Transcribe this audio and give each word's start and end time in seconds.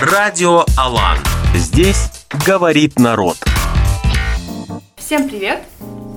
Радио 0.00 0.64
Алан. 0.78 1.18
Здесь 1.54 2.24
говорит 2.46 2.98
народ. 2.98 3.36
Всем 4.96 5.28
привет! 5.28 5.62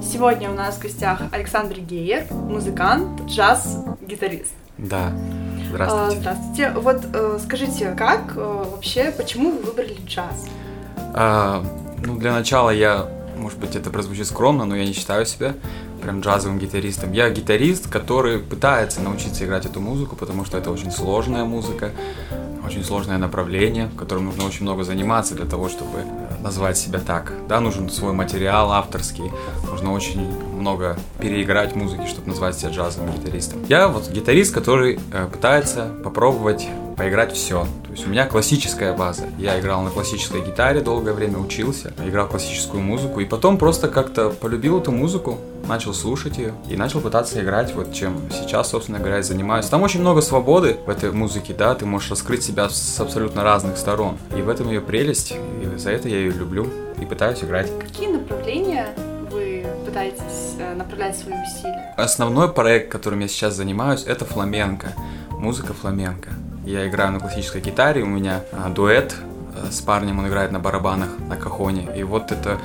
Сегодня 0.02 0.50
у 0.50 0.54
нас 0.54 0.76
в 0.78 0.82
гостях 0.82 1.24
Александр 1.34 1.80
Гейер, 1.80 2.26
музыкант, 2.32 3.20
джаз-гитарист. 3.24 4.54
Да. 4.78 5.12
А, 5.12 5.68
Здравствуйте. 5.70 6.20
Здравствуйте. 6.22 6.70
Вот 6.78 7.06
э, 7.14 7.40
скажите, 7.44 7.92
как 7.98 8.38
э, 8.38 8.66
вообще, 8.72 9.12
почему 9.12 9.52
вы 9.52 9.64
выбрали 9.64 9.98
джаз? 10.06 10.46
А, 11.14 11.62
ну, 12.02 12.16
для 12.16 12.32
начала 12.32 12.70
я, 12.70 13.10
может 13.36 13.60
быть, 13.60 13.76
это 13.76 13.90
прозвучит 13.90 14.28
скромно, 14.28 14.64
но 14.64 14.78
я 14.78 14.86
не 14.86 14.94
считаю 14.94 15.26
себя 15.26 15.54
прям 16.02 16.22
джазовым 16.22 16.60
гитаристом. 16.60 17.12
Я 17.12 17.30
гитарист, 17.30 17.90
который 17.90 18.40
пытается 18.40 19.02
научиться 19.02 19.44
играть 19.44 19.66
эту 19.66 19.82
музыку, 19.82 20.16
потому 20.16 20.46
что 20.46 20.58
это 20.58 20.72
очень 20.72 20.92
сложная 20.92 21.44
музыка, 21.44 21.92
очень 22.66 22.84
сложное 22.84 23.18
направление, 23.18 23.88
в 23.88 23.96
котором 23.96 24.26
нужно 24.26 24.46
очень 24.46 24.64
много 24.64 24.84
заниматься 24.84 25.36
для 25.36 25.46
того, 25.46 25.70
чтобы 25.70 26.00
назвать 26.42 26.78
себя 26.78 27.00
так. 27.00 27.34
Да, 27.48 27.60
нужен 27.60 27.90
свой 27.90 28.14
материал 28.14 28.72
авторский, 28.72 29.32
нужно 29.70 29.94
очень 29.94 30.28
много 30.54 30.98
переиграть 31.20 31.76
музыки, 31.76 32.08
чтобы 32.08 32.30
назвать 32.30 32.58
себя 32.58 32.72
джазовым 32.72 33.12
гитаристом. 33.12 33.66
Я 33.68 33.88
вот 33.88 34.10
гитарист, 34.10 34.54
который 34.54 35.00
э, 35.12 35.28
пытается 35.32 35.92
попробовать 36.04 36.68
поиграть 36.96 37.34
все. 37.34 37.66
То 37.86 37.92
есть 37.92 38.06
у 38.08 38.10
меня 38.10 38.26
классическая 38.26 38.94
база. 38.94 39.24
Я 39.38 39.60
играл 39.60 39.82
на 39.82 39.90
классической 39.90 40.42
гитаре 40.42 40.82
долгое 40.82 41.14
время, 41.14 41.38
учился, 41.38 41.94
играл 42.06 42.28
классическую 42.28 42.82
музыку, 42.82 43.20
и 43.20 43.26
потом 43.26 43.58
просто 43.58 43.88
как-то 43.88 44.30
полюбил 44.30 44.80
эту 44.80 44.92
музыку, 44.92 45.40
начал 45.68 45.94
слушать 45.94 46.38
ее 46.38 46.54
и 46.70 46.76
начал 46.76 47.02
пытаться 47.02 47.42
играть, 47.42 47.74
вот 47.74 47.94
чем 47.94 48.22
сейчас, 48.32 48.70
собственно 48.70 49.00
говоря, 49.00 49.20
и 49.20 49.24
занимаюсь. 49.24 49.66
Там 49.66 49.82
очень 49.82 50.02
много 50.02 50.22
свободы 50.22 50.78
в 50.86 50.90
этой 50.90 51.12
музыке, 51.12 51.54
да, 51.54 51.76
ты 51.76 51.86
можешь 51.86 52.10
раскрыть 52.10 52.44
себя 52.44 52.70
с 52.70 53.00
абсолютно 53.00 53.44
разных 53.44 53.78
сторон. 53.78 54.18
И 54.38 54.42
в 54.42 54.50
этом 54.50 54.70
ее 54.70 54.82
прелесть, 54.82 55.32
и 55.34 55.78
за 55.78 55.92
это 55.92 56.08
я 56.10 56.18
ее 56.18 56.32
люблю 56.32 56.68
и 57.02 57.06
пытаюсь 57.06 57.44
играть. 57.44 57.72
Какие 57.80 58.08
направления 58.08 58.96
вы 59.32 59.66
пытаетесь 59.86 60.56
э, 60.60 60.76
направлять 60.76 61.18
свои 61.18 61.34
усилия? 61.34 61.94
Основной 61.98 62.52
проект, 62.54 62.92
которым 62.92 63.20
я 63.20 63.28
сейчас 63.28 63.56
занимаюсь, 63.56 64.04
это 64.06 64.26
фламенко, 64.26 64.94
музыка 65.32 65.74
фламенко. 65.74 66.30
Я 66.66 66.88
играю 66.88 67.12
на 67.12 67.20
классической 67.20 67.62
гитаре, 67.62 68.02
у 68.02 68.08
меня 68.08 68.42
а, 68.52 68.70
дуэт 68.70 69.16
э, 69.56 69.70
с 69.70 69.82
парнем, 69.82 70.18
он 70.18 70.28
играет 70.28 70.52
на 70.52 70.60
барабанах, 70.60 71.10
на 71.20 71.38
кахоне. 71.38 71.88
И 71.96 72.02
вот 72.02 72.32
это 72.32 72.58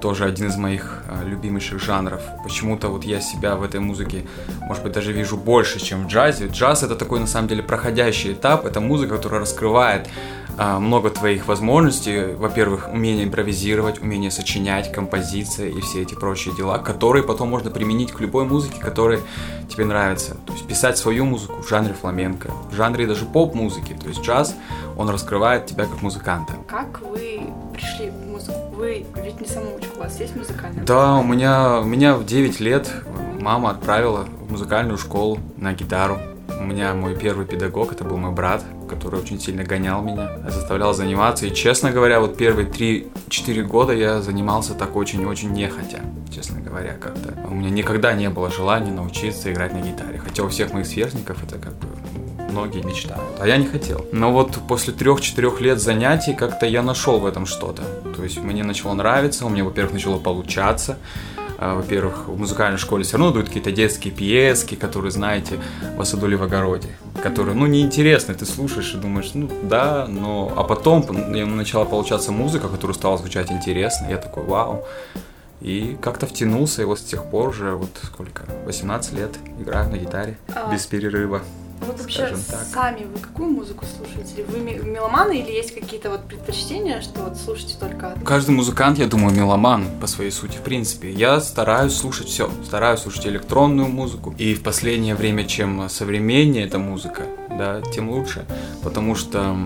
тоже 0.00 0.24
один 0.24 0.46
из 0.46 0.56
моих 0.56 1.02
а, 1.08 1.24
любимейших 1.24 1.82
жанров. 1.82 2.22
Почему-то 2.44 2.90
вот 2.90 3.02
я 3.02 3.20
себя 3.20 3.56
в 3.56 3.64
этой 3.64 3.80
музыке, 3.80 4.24
может 4.60 4.84
быть, 4.84 4.92
даже 4.92 5.12
вижу 5.12 5.36
больше, 5.36 5.80
чем 5.80 6.04
в 6.04 6.06
джазе. 6.06 6.46
Джаз 6.46 6.84
это 6.84 6.94
такой, 6.94 7.18
на 7.18 7.26
самом 7.26 7.48
деле, 7.48 7.64
проходящий 7.64 8.34
этап. 8.34 8.64
Это 8.66 8.80
музыка, 8.80 9.16
которая 9.16 9.40
раскрывает 9.40 10.08
много 10.60 11.10
твоих 11.10 11.46
возможностей. 11.46 12.34
Во-первых, 12.34 12.90
умение 12.92 13.24
импровизировать, 13.24 14.00
умение 14.00 14.30
сочинять, 14.30 14.92
композиция 14.92 15.68
и 15.68 15.80
все 15.80 16.02
эти 16.02 16.14
прочие 16.14 16.54
дела, 16.54 16.78
которые 16.78 17.24
потом 17.24 17.48
можно 17.48 17.70
применить 17.70 18.12
к 18.12 18.20
любой 18.20 18.44
музыке, 18.44 18.78
которая 18.78 19.20
тебе 19.68 19.86
нравится. 19.86 20.36
То 20.46 20.52
есть 20.52 20.66
писать 20.66 20.98
свою 20.98 21.24
музыку 21.24 21.62
в 21.62 21.68
жанре 21.68 21.94
фламенко, 21.94 22.50
в 22.70 22.74
жанре 22.74 23.06
даже 23.06 23.24
поп-музыки. 23.24 23.96
То 24.00 24.08
есть 24.08 24.20
джаз, 24.22 24.54
он 24.96 25.08
раскрывает 25.08 25.66
тебя 25.66 25.86
как 25.86 26.02
музыканта. 26.02 26.52
Как 26.66 27.00
вы 27.00 27.40
пришли 27.72 28.10
в 28.10 28.26
музыку? 28.26 28.58
Вы 28.74 29.06
ведь 29.22 29.40
не 29.40 29.46
самоучка, 29.46 29.88
у 29.96 30.00
вас 30.00 30.20
есть 30.20 30.36
музыкальная? 30.36 30.84
Да, 30.84 31.16
у 31.16 31.24
меня, 31.24 31.80
меня 31.84 32.14
в 32.14 32.26
9 32.26 32.60
лет 32.60 32.90
мама 33.40 33.70
отправила 33.70 34.26
в 34.40 34.50
музыкальную 34.50 34.98
школу 34.98 35.38
на 35.56 35.72
гитару. 35.72 36.18
У 36.58 36.64
меня 36.64 36.92
мой 36.94 37.16
первый 37.16 37.46
педагог, 37.46 37.92
это 37.92 38.04
был 38.04 38.18
мой 38.18 38.32
брат, 38.32 38.62
который 39.00 39.20
очень 39.20 39.40
сильно 39.40 39.64
гонял 39.64 40.02
меня, 40.02 40.28
заставлял 40.50 40.92
заниматься. 40.92 41.46
И, 41.46 41.54
честно 41.54 41.90
говоря, 41.90 42.20
вот 42.20 42.36
первые 42.36 42.68
3-4 42.68 43.62
года 43.62 43.94
я 43.94 44.20
занимался 44.20 44.74
так 44.74 44.94
очень-очень 44.94 45.52
нехотя, 45.52 46.00
честно 46.30 46.60
говоря, 46.60 46.92
как-то. 47.00 47.34
У 47.48 47.54
меня 47.54 47.70
никогда 47.70 48.12
не 48.12 48.28
было 48.28 48.50
желания 48.50 48.92
научиться 48.92 49.50
играть 49.50 49.72
на 49.72 49.80
гитаре. 49.80 50.18
Хотя 50.18 50.42
у 50.42 50.48
всех 50.48 50.74
моих 50.74 50.86
сверстников 50.86 51.42
это 51.42 51.56
как 51.56 51.72
бы 51.76 51.88
ну, 52.12 52.50
многие 52.50 52.82
мечтают, 52.82 53.40
а 53.40 53.46
я 53.46 53.56
не 53.56 53.64
хотел. 53.64 54.04
Но 54.12 54.32
вот 54.32 54.58
после 54.68 54.92
трех-четырех 54.92 55.62
лет 55.62 55.80
занятий 55.80 56.34
как-то 56.34 56.66
я 56.66 56.82
нашел 56.82 57.20
в 57.20 57.24
этом 57.24 57.46
что-то. 57.46 57.82
То 58.14 58.22
есть 58.22 58.38
мне 58.42 58.62
начало 58.62 58.92
нравиться, 58.92 59.46
у 59.46 59.48
меня, 59.48 59.64
во-первых, 59.64 59.94
начало 59.94 60.18
получаться. 60.18 60.98
А, 61.62 61.74
Во-первых, 61.74 62.26
в 62.26 62.38
музыкальной 62.38 62.78
школе 62.78 63.04
все 63.04 63.18
равно 63.18 63.32
дают 63.32 63.48
какие-то 63.48 63.70
детские 63.70 64.14
пьески, 64.14 64.76
которые, 64.76 65.10
знаете, 65.10 65.60
в 65.94 66.02
саду 66.04 66.26
или 66.26 66.34
в 66.34 66.42
огороде, 66.42 66.88
которые, 67.22 67.54
ну, 67.54 67.66
неинтересны, 67.66 68.32
ты 68.32 68.46
слушаешь 68.46 68.94
и 68.94 68.96
думаешь, 68.96 69.32
ну, 69.34 69.50
да, 69.64 70.06
но... 70.08 70.50
А 70.56 70.64
потом 70.64 71.04
начала 71.56 71.84
получаться 71.84 72.32
музыка, 72.32 72.68
которая 72.68 72.94
стала 72.94 73.18
звучать 73.18 73.52
интересно, 73.52 74.06
я 74.08 74.16
такой, 74.16 74.44
вау. 74.44 74.86
И 75.60 75.98
как-то 76.00 76.26
втянулся, 76.26 76.80
и 76.80 76.86
вот 76.86 76.98
с 76.98 77.02
тех 77.02 77.26
пор 77.26 77.50
уже, 77.50 77.72
вот 77.72 77.90
сколько, 78.04 78.44
18 78.64 79.12
лет 79.12 79.36
играю 79.60 79.90
на 79.90 79.98
гитаре, 79.98 80.38
А, 80.54 80.72
без 80.72 80.86
перерыва. 80.86 81.42
Вот 81.80 81.98
вообще 81.98 82.28
так. 82.28 82.66
сами 82.72 83.04
вы 83.04 83.18
какую 83.18 83.50
музыку 83.50 83.84
слушаете? 83.96 84.44
Вы 84.44 84.60
меломаны 84.60 85.38
или 85.38 85.50
есть 85.50 85.74
какие-то 85.74 86.10
вот 86.10 86.24
предпочтения, 86.24 87.00
что 87.00 87.22
вот 87.22 87.38
слушаете 87.38 87.76
только 87.80 88.12
одну? 88.12 88.24
Каждый 88.24 88.50
музыкант, 88.50 88.98
я 88.98 89.06
думаю, 89.06 89.34
меломан 89.34 89.86
по 90.00 90.06
своей 90.06 90.30
сути, 90.30 90.56
в 90.56 90.60
принципе. 90.60 91.10
Я 91.10 91.40
стараюсь 91.40 91.94
слушать 91.94 92.28
все. 92.28 92.50
Стараюсь 92.64 93.00
слушать 93.00 93.26
электронную 93.26 93.88
музыку. 93.88 94.34
И 94.36 94.54
в 94.54 94.62
последнее 94.62 95.14
время, 95.14 95.44
чем 95.44 95.88
современнее 95.88 96.66
эта 96.66 96.78
музыка, 96.78 97.22
да, 97.48 97.80
тем 97.80 98.10
лучше. 98.10 98.44
Потому 98.82 99.14
что, 99.14 99.56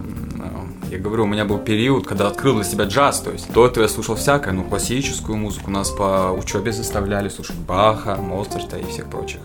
э, 0.91 0.93
я 0.93 0.99
говорю, 0.99 1.25
у 1.25 1.27
меня 1.27 1.45
был 1.45 1.59
период, 1.59 2.07
когда 2.07 2.29
открыл 2.29 2.55
для 2.55 2.65
себя 2.65 2.85
джаз. 2.85 3.21
То 3.21 3.33
есть 3.33 3.53
до 3.53 3.67
этого 3.67 3.83
я 3.83 3.89
слушал 3.89 4.15
всякое, 4.15 4.53
ну, 4.53 4.63
классическую 4.63 5.37
музыку. 5.37 5.71
Нас 5.71 5.91
по 5.91 6.31
учебе 6.31 6.71
заставляли 6.71 7.29
слушать 7.29 7.57
Баха, 7.57 8.17
Моцарта 8.17 8.79
и 8.79 8.85
всех 8.85 9.11
прочих 9.11 9.41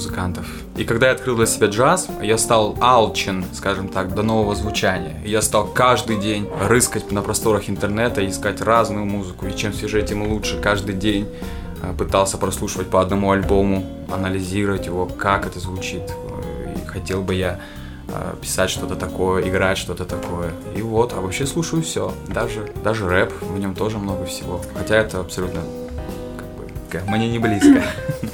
музыкантов. 0.00 0.46
И 0.76 0.84
когда 0.84 1.06
я 1.06 1.12
открыл 1.12 1.36
для 1.36 1.46
себя 1.46 1.66
джаз, 1.66 2.08
я 2.22 2.38
стал 2.38 2.76
алчен, 2.80 3.44
скажем 3.52 3.88
так, 3.88 4.14
до 4.14 4.22
нового 4.22 4.54
звучания. 4.54 5.20
Я 5.24 5.42
стал 5.42 5.66
каждый 5.66 6.16
день 6.18 6.48
рыскать 6.68 7.12
на 7.12 7.22
просторах 7.22 7.68
интернета, 7.68 8.26
искать 8.26 8.60
разную 8.60 9.04
музыку. 9.04 9.46
И 9.46 9.56
чем 9.56 9.72
свежее, 9.72 10.06
тем 10.06 10.22
лучше. 10.22 10.60
Каждый 10.60 10.94
день 10.94 11.28
э, 11.82 11.92
пытался 11.96 12.38
прослушивать 12.38 12.88
по 12.88 13.00
одному 13.00 13.30
альбому, 13.30 13.84
анализировать 14.10 14.86
его, 14.86 15.06
как 15.06 15.46
это 15.46 15.60
звучит. 15.60 16.02
Э, 16.08 16.74
И 16.82 16.86
хотел 16.86 17.22
бы 17.22 17.34
я 17.34 17.60
э, 18.08 18.34
писать 18.40 18.70
что-то 18.70 18.96
такое, 18.96 19.46
играть 19.48 19.78
что-то 19.78 20.04
такое. 20.04 20.52
И 20.76 20.82
вот, 20.82 21.12
а 21.12 21.20
вообще 21.20 21.46
слушаю 21.46 21.82
все. 21.82 22.14
Даже, 22.28 22.72
даже 22.82 23.08
рэп, 23.08 23.32
в 23.42 23.58
нем 23.58 23.74
тоже 23.74 23.98
много 23.98 24.24
всего. 24.24 24.60
Хотя 24.74 24.96
это 24.96 25.20
абсолютно 25.20 25.60
как 26.90 27.04
бы, 27.04 27.10
мне 27.10 27.28
не 27.28 27.38
близко. 27.38 27.82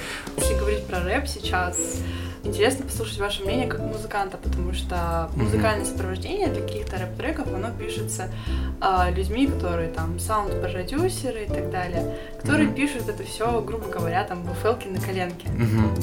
Рэп 1.16 1.28
сейчас, 1.28 2.02
интересно 2.44 2.84
послушать 2.84 3.18
ваше 3.18 3.42
мнение 3.42 3.66
как 3.66 3.80
музыканта, 3.80 4.36
потому 4.36 4.74
что 4.74 5.30
музыкальное 5.34 5.86
сопровождение 5.86 6.48
для 6.48 6.60
каких-то 6.60 6.98
рэп-треков, 6.98 7.46
оно 7.54 7.68
пишется 7.70 8.28
а, 8.82 9.08
людьми, 9.10 9.46
которые 9.46 9.88
там 9.88 10.18
саунд-продюсеры 10.20 11.44
и 11.44 11.48
так 11.48 11.70
далее, 11.70 12.18
которые 12.38 12.66
Мгм. 12.66 12.74
пишут 12.74 13.08
это 13.08 13.24
все, 13.24 13.62
грубо 13.62 13.88
говоря, 13.88 14.24
там 14.24 14.42
буфелки 14.42 14.88
на 14.88 15.00
коленке. 15.00 15.48
Мгм. 15.48 15.94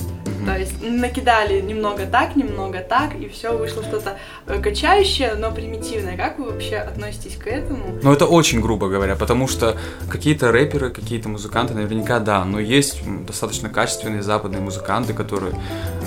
Мгм. 0.44 0.54
То 0.54 0.59
есть 0.59 0.81
накидали 0.81 1.62
немного 1.62 2.06
так, 2.06 2.36
немного 2.36 2.80
так, 2.80 3.16
и 3.16 3.28
все 3.30 3.58
вышло 3.58 3.84
что-то 3.84 4.18
э, 4.48 4.59
качающее, 4.62 5.36
но 5.36 5.52
примитивное. 5.52 6.18
Как 6.18 6.38
вы 6.38 6.52
вообще 6.52 6.78
относитесь 6.78 7.38
к 7.38 7.48
этому? 7.48 8.00
Ну, 8.02 8.14
это 8.14 8.26
очень 8.26 8.62
грубо 8.62 8.90
говоря, 8.90 9.16
потому 9.16 9.48
что 9.48 9.78
какие-то 10.09 10.52
рэперы, 10.52 10.90
какие-то 10.90 11.30
музыканты, 11.30 11.74
наверняка 11.74 12.20
да, 12.20 12.46
но 12.46 12.59
есть 12.59 13.02
достаточно 13.26 13.70
качественные 13.70 14.22
западные 14.22 14.62
музыканты, 14.62 15.14
которые 15.14 15.54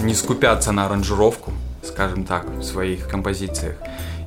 не 0.02 0.14
скупятся 0.14 0.72
на 0.72 0.86
аранжировку, 0.86 1.52
скажем 1.82 2.24
так, 2.24 2.46
в 2.48 2.62
своих 2.62 3.08
композициях. 3.08 3.76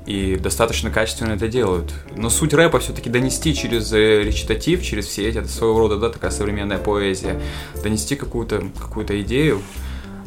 И 0.05 0.37
достаточно 0.37 0.89
качественно 0.89 1.33
это 1.33 1.47
делают. 1.47 1.93
Но 2.15 2.31
суть 2.31 2.53
рэпа 2.53 2.79
все-таки 2.79 3.11
донести 3.11 3.53
через 3.53 3.93
э, 3.93 4.23
речитатив, 4.23 4.83
через 4.83 5.05
все 5.05 5.29
эти, 5.29 5.37
это 5.37 5.47
своего 5.47 5.77
рода, 5.77 5.97
да, 5.97 6.09
такая 6.09 6.31
современная 6.31 6.79
поэзия, 6.79 7.39
донести 7.83 8.15
какую-то 8.15 8.63
какую 8.79 9.05
идею, 9.21 9.61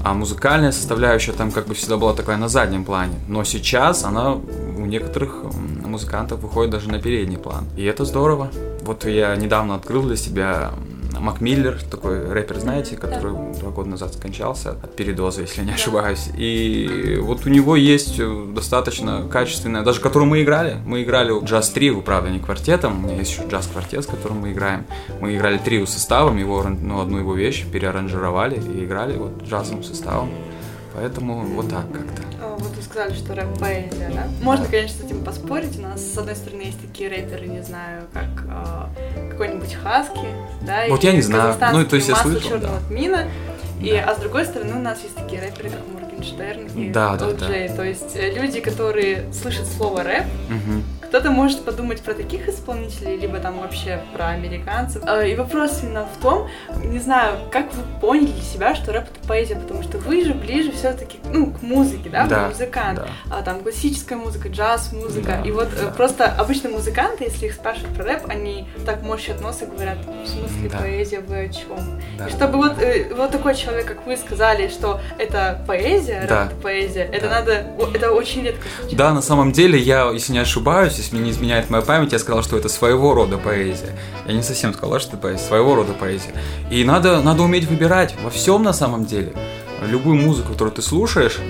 а 0.04 0.14
музыкальная 0.14 0.72
составляющая 0.72 1.32
там 1.32 1.50
как 1.50 1.66
бы 1.66 1.75
всегда 1.75 1.96
была 1.96 2.14
такая 2.14 2.37
на 2.37 2.49
заднем 2.49 2.84
плане. 2.84 3.14
Но 3.28 3.44
сейчас 3.44 4.04
она 4.04 4.34
у 4.34 4.87
некоторых 4.87 5.44
музыкантов 5.84 6.40
выходит 6.40 6.70
даже 6.70 6.88
на 6.88 7.00
передний 7.00 7.38
план. 7.38 7.66
И 7.76 7.84
это 7.84 8.04
здорово. 8.04 8.50
Вот 8.82 9.04
я 9.04 9.37
недавно 9.37 9.75
открыл 9.75 10.02
для 10.02 10.16
себя 10.16 10.72
Мак 11.19 11.41
Миллер, 11.41 11.81
такой 11.91 12.31
рэпер, 12.32 12.59
знаете, 12.59 12.97
который 12.97 13.32
два 13.59 13.70
года 13.70 13.91
назад 13.91 14.14
скончался 14.14 14.73
от 14.73 14.97
передоза, 14.97 15.43
если 15.43 15.61
я 15.61 15.67
не 15.67 15.73
ошибаюсь. 15.73 16.29
И 16.37 17.19
вот 17.20 17.47
у 17.47 17.49
него 17.49 17.76
есть 17.76 18.19
э, 18.19 18.47
достаточно 18.55 19.26
качественная, 19.29 19.82
даже 19.82 20.00
которую 20.00 20.29
мы 20.29 20.43
играли. 20.43 20.76
Мы 20.85 21.03
играли 21.03 21.32
джаз 21.44 21.70
трио, 21.70 22.00
правда, 22.00 22.31
не 22.31 22.41
квартетом. 22.41 23.05
У 23.05 23.09
меня 23.09 23.19
есть 23.19 23.32
еще 23.32 23.47
джаз-квартет, 23.49 24.05
с 24.05 24.06
которым 24.06 24.41
мы 24.41 24.53
играем. 24.53 24.85
Мы 25.20 25.37
играли 25.37 25.59
трио 25.59 25.87
составом, 25.87 26.38
его, 26.38 26.62
ну, 26.62 27.00
одну 27.00 27.19
его 27.19 27.35
вещь 27.35 27.64
переаранжировали 27.67 28.56
и 28.56 28.85
играли 28.85 29.17
вот 29.17 29.43
джазовым 29.44 29.82
составом. 29.85 30.31
Поэтому 30.94 31.44
вот 31.47 31.70
так 31.70 31.91
как-то. 31.91 32.23
Вот 32.59 32.76
вы 32.76 32.82
сказали, 32.82 33.14
что 33.14 33.35
рэп 33.35 33.59
поэзия, 33.59 34.11
да? 34.12 34.29
Можно, 34.43 34.67
конечно, 34.67 35.03
с 35.03 35.05
этим 35.06 35.25
поспорить. 35.25 35.79
У 35.79 35.82
нас, 35.82 36.03
с 36.03 36.19
одной 36.19 36.37
стороны, 36.37 36.62
есть 36.62 36.81
такие 36.81 37.09
рэперы, 37.09 37.47
не 37.47 37.62
знаю, 37.62 38.03
как 38.12 38.44
э, 38.47 39.21
какой-нибудь 39.32 39.75
Хаски, 39.75 40.29
да? 40.61 40.84
Вот 40.88 41.02
я 41.02 41.12
не 41.12 41.23
знаю. 41.23 41.56
Ну, 41.73 41.84
то 41.84 41.96
есть 41.96 42.08
я 42.08 42.17
слышал, 42.17 42.50
черного 42.50 42.79
да. 42.81 42.87
тмина. 42.88 43.29
И, 43.81 43.90
а 43.96 44.14
с 44.14 44.19
другой 44.19 44.44
стороны, 44.44 44.76
у 44.76 44.79
нас 44.79 45.02
есть 45.02 45.17
такие 45.17 45.43
рэперы, 45.43 45.70
как 45.70 45.81
Моргенштерн 45.93 46.67
и 46.76 46.90
да, 46.90 47.17
да, 47.17 47.32
да. 47.32 47.49
То 47.75 47.82
есть 47.82 48.14
э, 48.14 48.32
люди, 48.32 48.61
которые 48.61 49.25
слышат 49.32 49.67
слово 49.67 50.05
рэп, 50.05 50.25
угу. 50.49 50.82
Кто-то 51.12 51.31
может 51.31 51.62
подумать 51.67 52.00
про 52.00 52.14
таких 52.14 52.49
исполнителей, 52.49 53.19
либо 53.19 53.38
там 53.38 53.61
вообще 53.61 54.03
про 54.14 54.29
американцев. 54.29 55.03
А, 55.06 55.23
и 55.23 55.35
вопрос 55.35 55.81
именно 55.82 56.06
в 56.06 56.23
том, 56.23 56.49
не 56.82 56.99
знаю, 57.00 57.37
как 57.50 57.67
вы 57.75 57.82
поняли 58.00 58.32
для 58.32 58.43
себя, 58.43 58.75
что 58.75 58.94
рэп 58.94 59.09
это 59.14 59.29
поэзия, 59.29 59.56
потому 59.56 59.82
что 59.82 59.99
вы 59.99 60.25
же 60.25 60.32
ближе 60.32 60.73
все-таки, 60.73 61.19
ну, 61.31 61.53
к 61.53 61.61
музыке, 61.61 62.09
да, 62.09 62.26
да 62.26 62.49
музыкант. 62.49 63.00
Да. 63.00 63.09
А, 63.31 63.43
там 63.43 63.61
классическая 63.61 64.17
музыка, 64.17 64.49
джаз, 64.49 64.94
музыка. 64.94 65.41
Да, 65.43 65.47
и 65.47 65.50
вот 65.50 65.69
да. 65.79 65.88
просто 65.88 66.25
обычно 66.25 66.70
музыканты, 66.70 67.25
если 67.25 67.44
их 67.44 67.53
спрашивают 67.53 67.94
про 67.94 68.05
рэп, 68.05 68.23
они 68.31 68.67
так 68.87 69.03
морщат 69.03 69.43
нос 69.43 69.61
и 69.61 69.67
говорят, 69.67 69.99
в 70.06 70.26
смысле 70.26 70.70
да. 70.70 70.79
поэзия, 70.79 71.20
вы 71.20 71.44
о 71.44 71.49
чем? 71.50 72.00
Да. 72.17 72.26
И 72.26 72.31
чтобы 72.31 72.56
вот, 72.56 72.81
э, 72.81 73.12
вот 73.14 73.31
такой 73.31 73.55
человек, 73.55 73.85
как 73.85 74.06
вы 74.06 74.17
сказали, 74.17 74.69
что 74.69 74.99
это 75.19 75.62
поэзия, 75.67 76.25
да. 76.26 76.44
рэп 76.44 76.53
это 76.53 76.62
поэзия, 76.62 77.06
да. 77.11 77.19
это 77.19 77.29
надо, 77.29 77.53
это 77.93 78.12
очень 78.12 78.44
редко 78.44 78.62
случается. 78.62 78.97
Да, 78.97 79.12
на 79.12 79.20
самом 79.20 79.53
деле, 79.53 79.79
я, 79.79 80.09
если 80.11 80.32
не 80.32 80.38
ошибаюсь, 80.38 81.01
если 81.02 81.19
не 81.19 81.31
изменяет 81.31 81.69
моя 81.69 81.82
память, 81.82 82.12
я 82.12 82.19
сказал, 82.19 82.43
что 82.43 82.56
это 82.56 82.69
своего 82.69 83.12
рода 83.12 83.37
поэзия. 83.37 83.93
Я 84.26 84.34
не 84.34 84.43
совсем 84.43 84.72
сказал, 84.72 85.00
что 85.00 85.10
это 85.10 85.16
поэзия, 85.19 85.43
своего 85.43 85.75
рода 85.75 85.93
поэзия. 85.93 86.32
И 86.70 86.84
надо, 86.84 87.20
надо 87.22 87.43
уметь 87.43 87.64
выбирать 87.69 88.14
во 88.22 88.31
всем 88.31 88.62
на 88.62 88.72
самом 88.72 89.04
деле. 89.04 89.32
Любую 89.87 90.16
музыку, 90.16 90.52
которую 90.52 90.72
ты 90.72 90.81
слушаешь, 90.81 91.40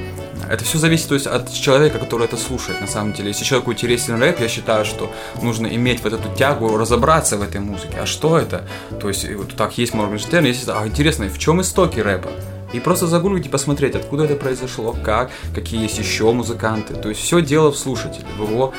это 0.51 0.65
все 0.65 0.79
зависит 0.79 1.09
то 1.09 1.15
есть, 1.15 1.27
от 1.27 1.53
человека, 1.53 1.99
который 1.99 2.25
это 2.25 2.37
слушает, 2.37 2.81
на 2.81 2.87
самом 2.87 3.13
деле. 3.13 3.29
Если 3.29 3.45
человеку 3.45 3.73
интересен 3.73 4.21
рэп, 4.21 4.41
я 4.41 4.49
считаю, 4.49 4.85
что 4.85 5.11
нужно 5.43 5.67
иметь 5.67 6.03
вот 6.03 6.15
эту 6.15 6.35
тягу, 6.35 6.77
разобраться 6.77 7.37
в 7.37 7.43
этой 7.43 7.61
музыке. 7.61 7.99
А 8.01 8.07
что 8.07 8.39
это? 8.39 8.67
То 9.01 9.09
есть, 9.09 9.31
вот 9.35 9.55
так 9.55 9.77
есть 9.79 9.95
Моргенштерн, 9.95 10.47
есть... 10.47 10.69
А 10.69 10.87
интересно, 10.87 11.29
в 11.29 11.39
чем 11.39 11.61
истоки 11.61 12.01
рэпа? 12.01 12.31
И 12.73 12.81
просто 12.81 13.07
загуглить 13.07 13.47
и 13.47 13.49
посмотреть, 13.51 13.95
откуда 13.95 14.25
это 14.25 14.35
произошло, 14.35 14.97
как, 15.05 15.31
какие 15.55 15.83
есть 15.83 15.99
еще 15.99 16.33
музыканты. 16.33 16.95
То 16.95 17.11
есть 17.11 17.21
все 17.21 17.43
дело 17.43 17.71
в 17.71 17.77
слушателе, 17.77 18.27
в 18.39 18.51
его 18.51 18.73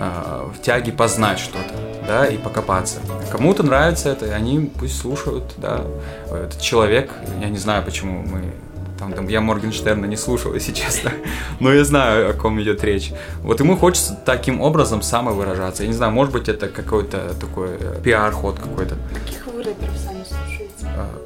в 0.00 0.62
тяге 0.62 0.92
познать 0.92 1.38
что-то, 1.38 1.74
да, 2.06 2.26
и 2.26 2.38
покопаться. 2.38 3.00
Кому-то 3.30 3.62
нравится 3.62 4.08
это, 4.08 4.26
и 4.26 4.30
они 4.30 4.70
пусть 4.78 4.98
слушают, 4.98 5.54
да. 5.58 5.84
Этот 6.30 6.60
человек, 6.60 7.10
я 7.40 7.48
не 7.48 7.58
знаю, 7.58 7.84
почему 7.84 8.22
мы 8.22 8.52
там, 9.00 9.14
там, 9.14 9.28
я 9.28 9.40
Моргенштерна 9.40 10.04
не 10.04 10.16
слушал, 10.16 10.54
если 10.54 10.72
честно, 10.72 11.12
но 11.60 11.72
я 11.72 11.84
знаю, 11.84 12.30
о 12.30 12.32
ком 12.34 12.60
идет 12.60 12.84
речь. 12.84 13.12
Вот 13.42 13.58
ему 13.60 13.76
хочется 13.76 14.18
таким 14.26 14.60
образом 14.60 15.00
самовыражаться. 15.00 15.84
Я 15.84 15.88
не 15.88 15.94
знаю, 15.94 16.12
может 16.12 16.32
быть, 16.32 16.48
это 16.48 16.68
какой-то 16.68 17.34
такой 17.40 17.78
пиар-ход 18.02 18.58
какой-то. 18.58 18.96
Каких 19.14 19.46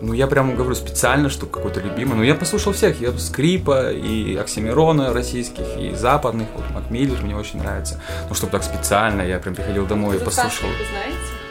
Ну, 0.00 0.12
я 0.12 0.26
прямо 0.26 0.54
говорю 0.54 0.74
специально, 0.74 1.28
что 1.28 1.46
какой-то 1.46 1.80
любимый. 1.80 2.16
Ну, 2.16 2.22
я 2.22 2.34
послушал 2.34 2.72
всех. 2.72 3.00
Я 3.00 3.12
Скрипа, 3.12 3.92
и 3.92 4.36
Оксимирона 4.36 5.12
российских, 5.12 5.64
и 5.78 5.94
западных. 5.94 6.48
Вот 6.54 6.70
Макмиллер 6.70 7.22
мне 7.22 7.36
очень 7.36 7.60
нравится. 7.60 8.00
Ну, 8.28 8.34
чтобы 8.34 8.52
так 8.52 8.62
специально, 8.62 9.22
я 9.22 9.38
прям 9.38 9.54
приходил 9.54 9.86
домой 9.86 10.16
и 10.16 10.18
послушал. 10.18 10.68
Вы 10.68 10.84
знаете? 10.90 11.44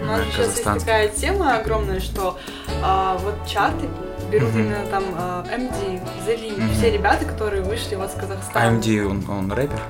У 0.00 0.04
нас 0.04 0.22
сейчас 0.32 0.46
есть 0.56 0.64
такая 0.64 1.08
тема 1.08 1.56
огромная, 1.56 2.00
что 2.00 2.38
а, 2.82 3.18
вот 3.18 3.46
чарты 3.46 3.86
берут 4.30 4.50
mm-hmm. 4.50 4.60
именно 4.60 4.86
там 4.86 5.04
uh, 5.04 5.44
MD, 5.50 6.00
Зелим, 6.24 6.54
mm-hmm. 6.54 6.74
все 6.74 6.90
ребята, 6.90 7.24
которые 7.24 7.62
вышли 7.62 7.96
вот 7.96 8.10
с 8.10 8.14
Казахстана. 8.14 8.68
А 8.68 8.72
MD, 8.72 9.04
он, 9.04 9.24
он 9.28 9.52
рэпер? 9.52 9.80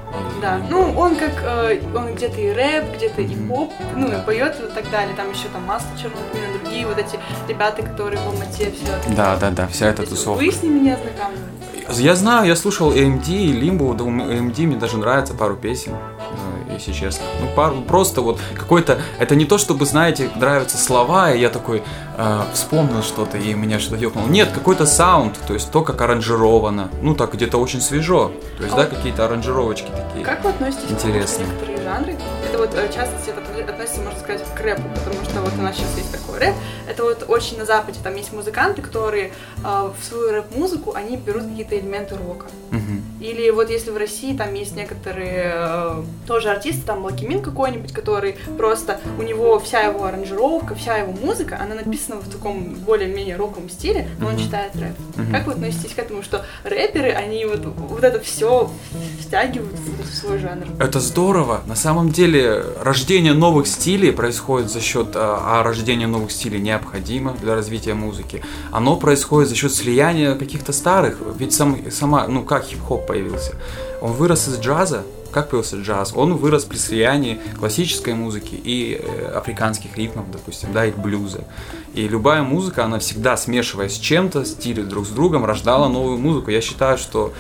Да, 0.41 0.61
ну 0.71 0.93
он 0.99 1.17
как, 1.17 1.33
э, 1.43 1.81
он 1.95 2.15
где-то 2.15 2.41
и 2.41 2.51
рэп, 2.51 2.97
где-то 2.97 3.21
mm-hmm. 3.21 3.45
и 3.45 3.49
поп, 3.49 3.73
ну 3.95 4.09
и 4.09 4.25
поет 4.25 4.57
и 4.59 4.63
вот 4.63 4.75
так 4.75 4.91
далее. 4.91 5.15
Там 5.15 5.31
еще 5.31 5.49
там 5.53 5.65
Масло 5.65 5.91
Чернокмина, 5.97 6.50
другие 6.71 6.87
вот 6.87 6.99
эти 6.99 7.19
ребята, 7.49 7.83
которые 7.83 8.21
в 8.21 8.27
Алмате 8.29 8.73
все. 8.73 9.15
Да, 9.15 9.37
да, 9.37 9.51
да, 9.51 9.67
вся 9.69 9.89
эта 9.89 10.07
тусовка. 10.07 10.43
Вы 10.43 10.53
с 10.53 10.63
ними 10.63 10.81
не 10.81 10.91
ознакомились? 10.93 11.99
Я 11.99 12.15
знаю, 12.15 12.47
я 12.47 12.55
слушал 12.55 12.93
AMD 12.93 13.29
и 13.29 13.53
Limbo, 13.53 13.95
да, 13.97 14.05
AMD 14.05 14.67
мне 14.67 14.77
даже 14.77 14.97
нравится 14.97 15.35
пару 15.35 15.57
песен 15.57 15.95
если 16.81 16.93
честно. 16.93 17.25
Ну, 17.41 17.47
пару, 17.55 17.83
просто 17.83 18.23
вот 18.23 18.41
какой-то... 18.55 19.01
Это 19.19 19.35
не 19.35 19.45
то, 19.45 19.59
чтобы, 19.59 19.85
знаете, 19.87 20.31
нравятся 20.37 20.79
слова, 20.79 21.33
и 21.33 21.41
я 21.41 21.51
такой 21.51 21.83
э, 22.17 22.43
вспомнил 22.53 23.03
что-то, 23.03 23.39
и 23.39 23.55
меня 23.55 23.79
что-то 23.79 23.97
ёкнуло. 23.97 24.27
Нет, 24.27 24.51
какой-то 24.53 24.87
саунд, 24.87 25.39
то 25.47 25.55
есть 25.55 25.71
то, 25.71 25.83
как 25.83 26.01
аранжировано. 26.01 26.91
Ну, 27.03 27.15
так 27.15 27.35
где-то 27.35 27.59
очень 27.59 27.81
свежо. 27.81 28.33
То 28.57 28.65
есть, 28.65 28.75
а 28.75 28.77
да, 28.77 28.83
вот 28.85 28.97
какие-то 28.97 29.25
аранжировочки 29.27 29.89
такие 29.91 30.25
Как 30.25 30.43
вы 30.43 30.51
относитесь 30.51 30.91
интересные. 30.91 31.47
к 31.47 31.51
некоторые 31.51 31.83
жанры? 31.83 32.17
Это 32.49 32.59
вот, 32.59 32.71
в 32.71 32.95
частности, 32.95 33.31
это 33.31 33.41
относится, 33.73 34.03
можно 34.03 34.21
сказать, 34.21 34.45
к 34.55 34.61
рэпу, 34.61 34.83
потому 34.95 35.25
что 35.25 35.41
вот 35.41 35.53
у 35.59 35.63
нас 35.63 35.77
сейчас 35.77 35.97
есть 35.97 36.13
такой 36.13 36.39
рэп. 36.39 36.55
Это 36.89 37.05
вот 37.05 37.25
очень 37.29 37.59
на 37.59 37.65
Западе, 37.65 37.99
там 38.03 38.15
есть 38.17 38.33
музыканты, 38.33 38.83
которые 38.83 39.33
э, 39.63 39.63
в 39.65 40.05
свою 40.05 40.33
рэп-музыку, 40.33 40.95
они 40.95 41.17
берут 41.17 41.45
какие-то 41.45 41.79
элементы 41.79 42.17
рока. 42.17 42.47
Угу. 42.73 43.00
Или 43.21 43.51
вот 43.51 43.71
если 43.71 43.91
в 43.91 43.97
России 43.97 44.37
там 44.37 44.55
есть 44.55 44.75
некоторые 44.77 45.53
э, 45.55 46.03
тоже 46.27 46.51
артисты, 46.51 46.83
там 46.87 47.05
Локимин 47.05 47.43
какой-нибудь, 47.43 47.93
который 47.93 48.37
просто, 48.57 49.01
у 49.19 49.23
него 49.23 49.59
вся 49.61 49.81
его 49.83 50.05
аранжировка, 50.05 50.75
вся 50.75 50.97
его 50.97 51.13
музыка, 51.13 51.59
она 51.61 51.75
написана 51.75 52.17
в 52.17 52.29
таком 52.29 52.75
более-менее 52.75 53.37
роковом 53.37 53.69
стиле, 53.69 54.09
но 54.19 54.29
он 54.29 54.39
читает 54.39 54.73
рэп. 54.75 55.31
Как 55.31 55.47
вы 55.47 55.53
относитесь 55.53 55.95
к 55.95 55.99
этому, 55.99 56.23
что 56.23 56.45
рэперы, 56.65 57.11
они 57.11 57.45
вот, 57.45 57.61
вот 57.65 58.05
это 58.05 58.21
все 58.21 58.71
втягивают 59.21 59.77
в 59.79 60.15
свой 60.15 60.39
жанр? 60.39 60.67
Это 60.79 61.01
здорово. 61.01 61.61
На 61.67 61.77
самом 61.77 62.11
деле 62.11 62.65
рождение 62.83 63.35
новых 63.35 63.67
стилей 63.67 64.13
происходит 64.13 64.71
за 64.71 64.81
счет, 64.81 65.09
а 65.15 65.61
а 65.61 65.63
рождение 65.63 66.07
новых 66.07 66.31
стилей 66.31 66.61
необходимо 66.61 67.35
для 67.35 67.55
развития 67.55 67.95
музыки. 67.95 68.43
Оно 68.71 68.97
происходит 68.97 69.49
за 69.49 69.57
счет 69.57 69.75
слияния 69.75 70.35
каких-то 70.35 70.73
старых. 70.73 71.19
Ведь 71.39 71.53
сам, 71.53 71.91
сама, 71.91 72.29
ну 72.29 72.45
как 72.45 72.65
хип-хоп 72.65 73.10
появился? 73.11 73.55
Он 74.01 74.13
вырос 74.13 74.47
из 74.47 74.61
джаза, 74.61 75.03
как 75.33 75.51
появился 75.51 75.77
джаз? 75.77 76.13
Он 76.15 76.37
вырос 76.37 76.65
при 76.65 76.77
слиянии 76.77 77.41
классической 77.59 78.15
музыки 78.15 78.55
и 78.55 79.01
э, 79.01 79.33
африканских 79.35 79.97
ритмов, 79.97 80.31
допустим, 80.31 80.73
да, 80.73 80.87
и 80.87 80.93
блюза. 80.93 81.45
И 81.95 82.07
любая 82.07 82.43
музыка, 82.43 82.85
она 82.85 83.01
всегда 83.01 83.37
смешиваясь 83.37 83.95
с 83.95 83.99
чем-то, 83.99 84.45
стили 84.45 84.83
друг 84.83 85.07
с 85.07 85.11
другом, 85.11 85.45
рождала 85.45 85.89
новую 85.89 86.19
музыку. 86.19 86.51
Я 86.51 86.61
считаю, 86.61 86.99
что 86.99 87.33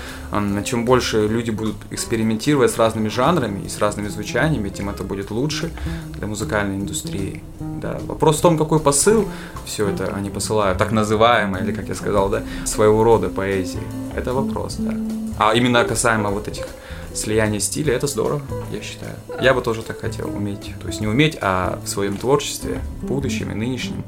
чем 0.65 0.85
больше 0.85 1.29
люди 1.29 1.53
будут 1.53 1.77
экспериментировать 1.91 2.73
с 2.73 2.77
разными 2.77 3.09
жанрами 3.09 3.65
и 3.65 3.69
с 3.69 3.79
разными 3.79 4.09
звучаниями, 4.09 4.71
тем 4.71 4.89
это 4.89 5.05
будет 5.05 5.31
лучше 5.31 5.71
для 6.19 6.27
музыкальной 6.27 6.77
индустрии. 6.77 7.43
Да. 7.61 8.01
Вопрос 8.07 8.39
в 8.39 8.43
том, 8.43 8.59
какой 8.59 8.81
посыл 8.81 9.29
все 9.65 9.89
это 9.89 10.13
они 10.17 10.31
посылают, 10.31 10.79
так 10.79 10.91
называемое, 10.91 11.63
или 11.63 11.73
как 11.73 11.89
я 11.89 11.95
сказал, 11.95 12.29
да, 12.29 12.43
своего 12.65 13.05
рода 13.05 13.29
поэзии. 13.29 13.83
Это 14.17 14.35
вопрос, 14.35 14.77
да. 14.79 15.20
А 15.39 15.55
именно 15.55 15.85
касаемо 15.85 16.31
вот 16.31 16.49
этих 16.49 16.67
слияние 17.15 17.61
стиля, 17.61 17.95
это 17.95 18.07
здорово, 18.07 18.43
я 18.73 18.81
считаю. 18.83 19.15
Я 19.41 19.55
бы 19.55 19.63
тоже 19.63 19.83
так 19.83 20.01
хотел 20.01 20.29
уметь. 20.29 20.73
То 20.81 20.87
есть 20.87 21.01
не 21.01 21.07
уметь, 21.07 21.37
а 21.41 21.81
в 21.85 21.89
своем 21.89 22.17
творчестве, 22.17 22.81
будущем 23.03 23.51
и 23.51 23.55
нынешнем, 23.55 24.05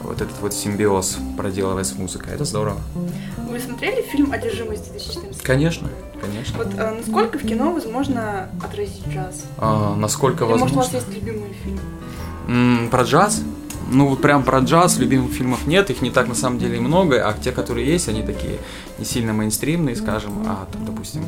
вот 0.00 0.20
этот 0.20 0.38
вот 0.40 0.54
симбиоз 0.54 1.18
проделывать 1.36 1.86
с 1.86 1.94
музыкой. 1.94 2.34
Это 2.34 2.44
здорово. 2.44 2.78
Вы 3.50 3.58
смотрели 3.58 4.02
фильм 4.02 4.32
«Одержимость» 4.32 4.90
2014? 4.92 5.42
Конечно, 5.42 5.88
конечно. 6.20 6.58
Вот 6.58 6.68
э, 6.76 6.94
насколько 6.98 7.38
в 7.38 7.42
кино 7.46 7.72
возможно 7.72 8.50
отразить 8.62 9.06
джаз? 9.08 9.44
А, 9.58 9.94
насколько 9.96 10.44
Или, 10.44 10.52
возможно? 10.52 10.76
может, 10.76 10.92
у 10.92 10.96
вас 10.96 11.04
есть 11.06 11.18
любимый 11.18 11.54
фильм? 11.64 11.80
М, 12.48 12.88
про 12.90 13.02
джаз? 13.02 13.42
Ну, 13.88 14.08
вот 14.08 14.20
прям 14.20 14.42
про 14.42 14.58
джаз 14.58 14.98
любимых 14.98 15.32
фильмов 15.32 15.66
нет, 15.66 15.90
их 15.90 16.02
не 16.02 16.10
так 16.10 16.26
на 16.26 16.34
самом 16.34 16.58
деле 16.58 16.76
и 16.76 16.80
много, 16.80 17.26
а 17.26 17.32
те, 17.32 17.52
которые 17.52 17.86
есть, 17.86 18.08
они 18.08 18.22
такие 18.22 18.58
не 18.98 19.04
сильно 19.04 19.32
мейнстримные, 19.32 19.94
скажем, 19.94 20.44
а 20.46 20.66
там, 20.72 20.84
допустим, 20.84 21.24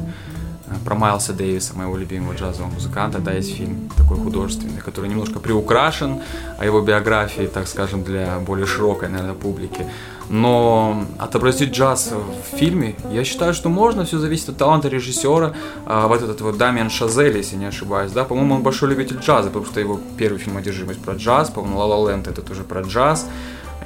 про 0.85 0.95
Майлса 0.95 1.33
Дэвиса, 1.33 1.75
моего 1.77 1.97
любимого 1.97 2.35
джазового 2.35 2.71
музыканта, 2.71 3.19
да, 3.19 3.33
есть 3.33 3.55
фильм 3.55 3.91
такой 3.97 4.19
художественный, 4.19 4.81
который 4.81 5.09
немножко 5.09 5.39
приукрашен, 5.39 6.21
о 6.59 6.65
его 6.65 6.81
биографии, 6.81 7.47
так 7.47 7.69
скажем, 7.69 8.03
для 8.03 8.39
более 8.39 8.67
широкой, 8.67 9.09
наверное, 9.09 9.35
публики. 9.35 9.87
Но 10.29 11.05
отобразить 11.19 11.73
джаз 11.73 12.13
в 12.13 12.57
фильме, 12.57 12.97
я 13.11 13.25
считаю, 13.25 13.55
что 13.55 13.69
можно, 13.71 14.05
все 14.05 14.19
зависит 14.19 14.51
от 14.51 14.59
таланта 14.59 14.89
режиссера. 14.89 15.55
А, 15.87 16.07
вот 16.07 16.23
этот 16.23 16.41
вот 16.43 16.59
Дамиан 16.59 16.91
Шазель, 16.91 17.37
если 17.37 17.57
не 17.57 17.65
ошибаюсь, 17.65 18.13
да, 18.13 18.25
по-моему, 18.25 18.57
он 18.57 18.63
большой 18.63 18.91
любитель 18.91 19.17
джаза, 19.17 19.49
потому 19.49 19.65
что 19.65 19.81
его 19.81 19.99
первый 20.19 20.39
фильм 20.39 20.59
«Одержимость» 20.59 21.01
про 21.01 21.15
джаз, 21.15 21.49
по-моему, 21.49 21.79
«Ла 21.79 21.87
Ла 21.87 22.11
Ленд» 22.11 22.29
это 22.29 22.43
тоже 22.43 22.63
про 22.63 22.83
джаз. 22.83 23.27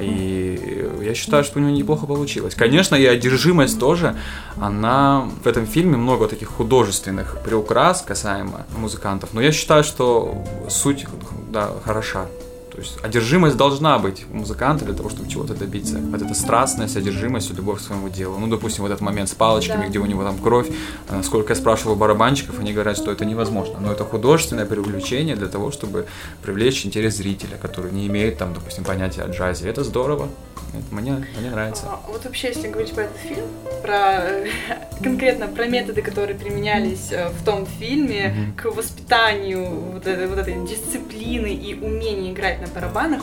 И 0.00 0.88
я 1.02 1.14
считаю, 1.14 1.44
что 1.44 1.58
у 1.58 1.62
него 1.62 1.75
неплохо 1.75 2.06
получилось. 2.06 2.54
Конечно, 2.54 2.96
и 2.96 3.04
одержимость 3.04 3.78
тоже, 3.78 4.16
она 4.61 5.28
в 5.42 5.46
этом 5.46 5.66
фильме 5.66 5.96
много 5.96 6.28
таких 6.28 6.49
художественных 6.49 7.38
приукрас 7.44 8.02
касаемо 8.02 8.66
музыкантов, 8.76 9.34
но 9.34 9.40
я 9.40 9.52
считаю, 9.52 9.84
что 9.84 10.44
суть, 10.68 11.06
да, 11.50 11.70
хороша. 11.84 12.26
То 12.73 12.79
есть 12.79 12.97
одержимость 13.02 13.59
должна 13.59 13.99
быть 13.99 14.25
у 14.33 14.37
музыканта 14.37 14.87
для 14.87 14.95
того, 14.95 15.11
чтобы 15.11 15.29
чего-то 15.29 15.55
добиться. 15.55 15.99
Вот 15.99 16.23
эта 16.23 16.33
страстность, 16.33 16.97
одержимость, 16.97 17.52
любовь 17.52 17.81
к 17.81 17.83
своему 17.83 18.09
делу. 18.09 18.38
Ну, 18.38 18.47
допустим, 18.47 18.83
вот 18.85 18.91
этот 18.91 19.02
момент 19.02 19.29
с 19.29 19.35
палочками, 19.35 19.83
Да. 19.83 19.88
где 19.88 19.99
у 19.99 20.07
него 20.07 20.23
там 20.25 20.38
кровь. 20.38 20.69
А, 21.11 21.23
Сколько 21.23 21.52
я 21.52 21.57
спрашивал 21.61 21.97
барабанщиков, 21.97 22.59
они 22.61 22.73
говорят, 22.73 22.97
что 22.97 23.12
это 23.12 23.26
невозможно. 23.26 23.79
Но 23.79 23.93
это 23.93 24.05
художественное 24.05 24.64
привлечение 24.64 25.37
для 25.37 25.49
того, 25.49 25.71
чтобы 25.71 26.07
привлечь 26.43 26.87
интерес 26.87 27.17
зрителя, 27.17 27.59
который 27.61 27.93
не 27.93 28.07
имеет 28.07 28.38
там, 28.38 28.55
допустим, 28.55 28.85
понятия 28.85 29.23
о 29.23 29.29
джазе. 29.29 29.69
Это 29.69 29.85
здорово. 29.85 30.29
Это 30.73 30.95
мне, 30.95 31.26
мне 31.38 31.50
нравится. 31.50 31.85
А, 31.87 32.00
Вот 32.09 32.25
вообще, 32.25 32.49
если 32.49 32.69
говорить 32.69 32.92
про 32.95 33.04
этот 33.04 33.16
фильм, 33.19 33.45
про 33.83 34.21
э, 34.23 34.47
конкретно 35.02 35.47
про 35.49 35.66
методы, 35.66 36.00
которые 36.02 36.37
применялись 36.38 37.12
э, 37.12 37.28
в 37.28 37.45
том 37.45 37.66
фильме 37.66 38.28
Мгм. 38.28 38.52
к 38.57 38.64
воспитанию 38.75 39.69
вот 39.92 40.07
этой, 40.07 40.26
вот 40.26 40.38
этой 40.38 40.54
дисциплины 40.66 41.52
и 41.54 41.75
умения 41.75 42.33
играть 42.33 42.61
на 42.61 42.69
барабанах, 42.69 43.23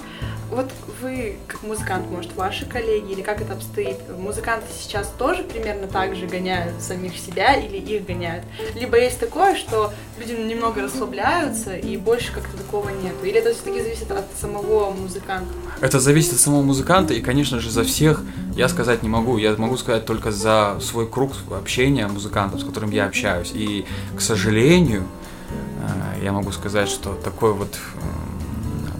вот 0.52 0.72
вы, 1.02 1.38
как 1.48 1.64
музыкант, 1.64 2.10
может, 2.10 2.36
ваши 2.36 2.66
коллеги, 2.66 3.12
или 3.12 3.22
как 3.22 3.42
это 3.42 3.54
обстоит, 3.54 3.98
музыканты 4.18 4.68
сейчас 4.78 5.12
тоже 5.18 5.44
примерно 5.44 5.88
так 5.88 6.16
же 6.16 6.28
гоняют 6.28 6.82
самих 6.82 7.18
себя 7.18 7.56
или 7.56 7.78
их 7.78 8.06
гоняют? 8.06 8.46
Либо 8.76 8.98
есть 8.98 9.20
такое, 9.20 9.56
что 9.56 9.94
люди 10.18 10.32
немного 10.34 10.82
расслабляются 10.82 11.76
и 11.76 11.98
больше 11.98 12.34
как-то 12.34 12.58
такого 12.58 12.90
нету? 12.90 13.24
Или 13.24 13.40
это 13.40 13.54
все-таки 13.54 13.82
зависит 13.82 14.12
от 14.12 14.26
самого 14.40 14.92
музыканта? 14.92 15.54
Это 15.82 16.00
зависит 16.00 16.34
от 16.34 16.40
самого 16.40 16.62
музыканта, 16.62 17.14
и, 17.14 17.22
конечно 17.22 17.60
же, 17.60 17.70
за 17.70 17.84
всех 17.84 18.24
я 18.56 18.68
сказать 18.68 19.04
не 19.04 19.10
могу. 19.10 19.38
Я 19.38 19.56
могу 19.56 19.78
сказать 19.78 20.06
только 20.06 20.32
за 20.32 20.78
свой 20.82 21.08
круг 21.08 21.34
общения 21.52 22.08
музыкантов, 22.08 22.62
с 22.62 22.64
которым 22.64 22.92
я 22.92 23.06
общаюсь. 23.06 23.52
И, 23.54 23.86
к 24.16 24.22
сожалению, 24.22 25.04
э, 26.20 26.24
я 26.24 26.34
могу 26.34 26.52
сказать, 26.52 26.90
что 26.90 27.14
такой 27.14 27.54
вот 27.54 27.78
м, 27.96 28.29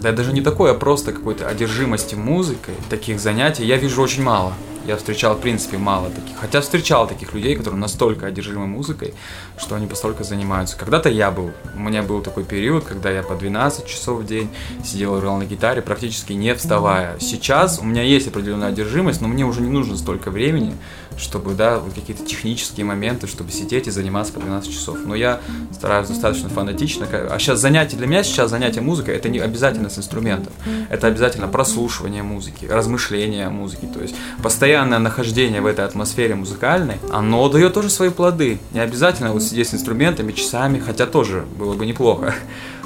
да 0.00 0.12
даже 0.12 0.32
не 0.32 0.40
такой, 0.40 0.70
а 0.70 0.74
просто 0.74 1.12
какой-то 1.12 1.46
одержимости 1.46 2.14
музыкой, 2.14 2.74
таких 2.88 3.20
занятий 3.20 3.66
я 3.66 3.76
вижу 3.76 4.00
очень 4.00 4.22
мало. 4.22 4.54
Я 4.86 4.96
встречал, 4.96 5.34
в 5.34 5.40
принципе, 5.40 5.76
мало 5.76 6.08
таких. 6.08 6.38
Хотя 6.38 6.62
встречал 6.62 7.06
таких 7.06 7.34
людей, 7.34 7.54
которые 7.54 7.78
настолько 7.78 8.26
одержимы 8.26 8.66
музыкой, 8.66 9.12
что 9.58 9.74
они 9.74 9.86
постолько 9.86 10.24
занимаются. 10.24 10.78
Когда-то 10.78 11.10
я 11.10 11.30
был, 11.30 11.52
у 11.76 11.78
меня 11.78 12.02
был 12.02 12.22
такой 12.22 12.44
период, 12.44 12.84
когда 12.84 13.10
я 13.10 13.22
по 13.22 13.34
12 13.34 13.86
часов 13.86 14.20
в 14.20 14.26
день 14.26 14.48
сидел 14.82 15.18
играл 15.18 15.36
на 15.36 15.44
гитаре, 15.44 15.82
практически 15.82 16.32
не 16.32 16.54
вставая. 16.54 17.18
Сейчас 17.20 17.78
у 17.78 17.84
меня 17.84 18.02
есть 18.02 18.28
определенная 18.28 18.68
одержимость, 18.68 19.20
но 19.20 19.28
мне 19.28 19.44
уже 19.44 19.60
не 19.60 19.68
нужно 19.68 19.98
столько 19.98 20.30
времени, 20.30 20.74
чтобы, 21.20 21.54
да, 21.54 21.80
какие-то 21.94 22.24
технические 22.24 22.86
моменты, 22.86 23.26
чтобы 23.26 23.50
сидеть 23.52 23.86
и 23.86 23.90
заниматься 23.90 24.32
по 24.32 24.40
12 24.40 24.72
часов. 24.72 24.98
Но 25.04 25.14
я 25.14 25.40
стараюсь 25.72 26.08
достаточно 26.08 26.48
фанатично. 26.48 27.06
А 27.10 27.38
сейчас 27.38 27.60
занятие, 27.60 27.96
для 27.96 28.06
меня 28.06 28.22
сейчас 28.22 28.50
занятие 28.50 28.80
музыкой, 28.80 29.16
это 29.16 29.28
не 29.28 29.38
обязательно 29.38 29.90
с 29.90 29.98
инструментом. 29.98 30.52
Это 30.88 31.06
обязательно 31.06 31.48
прослушивание 31.48 32.22
музыки, 32.22 32.64
размышление 32.64 33.46
о 33.46 33.50
музыке. 33.50 33.86
То 33.86 34.00
есть 34.00 34.14
постоянное 34.42 34.98
нахождение 34.98 35.60
в 35.60 35.66
этой 35.66 35.84
атмосфере 35.84 36.34
музыкальной, 36.34 36.96
оно 37.12 37.48
дает 37.48 37.74
тоже 37.74 37.90
свои 37.90 38.10
плоды. 38.10 38.58
Не 38.72 38.80
обязательно 38.80 39.32
вот 39.32 39.42
сидеть 39.42 39.68
с 39.68 39.74
инструментами 39.74 40.32
часами, 40.32 40.78
хотя 40.78 41.06
тоже 41.06 41.44
было 41.58 41.74
бы 41.74 41.86
неплохо. 41.86 42.34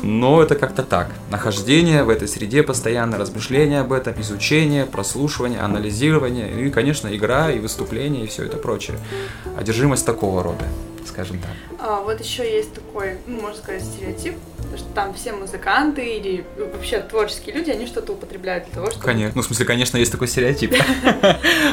Но 0.04 0.42
это 0.42 0.54
как-то 0.54 0.82
так. 0.82 1.08
Нахождение 1.30 2.04
в 2.04 2.10
этой 2.10 2.28
среде, 2.28 2.62
постоянное 2.62 3.18
размышление 3.18 3.80
об 3.80 3.92
этом, 3.92 4.20
изучение, 4.20 4.84
прослушивание, 4.84 5.60
анализирование, 5.60 6.66
и, 6.66 6.70
конечно, 6.70 7.14
игра 7.16 7.50
и 7.50 7.58
выступление 7.58 8.24
и 8.24 8.26
все 8.26 8.44
это 8.44 8.58
прочее. 8.58 8.98
Одержимость 9.56 10.04
такого 10.04 10.42
рода, 10.42 10.66
скажем 11.06 11.38
так. 11.38 11.50
А, 11.80 12.02
вот 12.02 12.20
еще 12.20 12.42
есть 12.42 12.74
такой, 12.74 13.16
ну, 13.26 13.40
можно 13.40 13.56
сказать, 13.56 13.82
стереотип, 13.82 14.34
что 14.76 14.88
там 14.94 15.14
все 15.14 15.32
музыканты 15.32 16.04
или 16.04 16.44
вообще 16.58 17.00
творческие 17.00 17.54
люди, 17.54 17.70
они 17.70 17.86
что-то 17.86 18.12
употребляют 18.12 18.64
для 18.66 18.74
того, 18.74 18.90
чтобы... 18.90 19.04
Конечно. 19.04 19.32
Ну, 19.36 19.42
в 19.42 19.46
смысле, 19.46 19.64
конечно, 19.64 19.96
есть 19.96 20.12
такой 20.12 20.28
стереотип. 20.28 20.74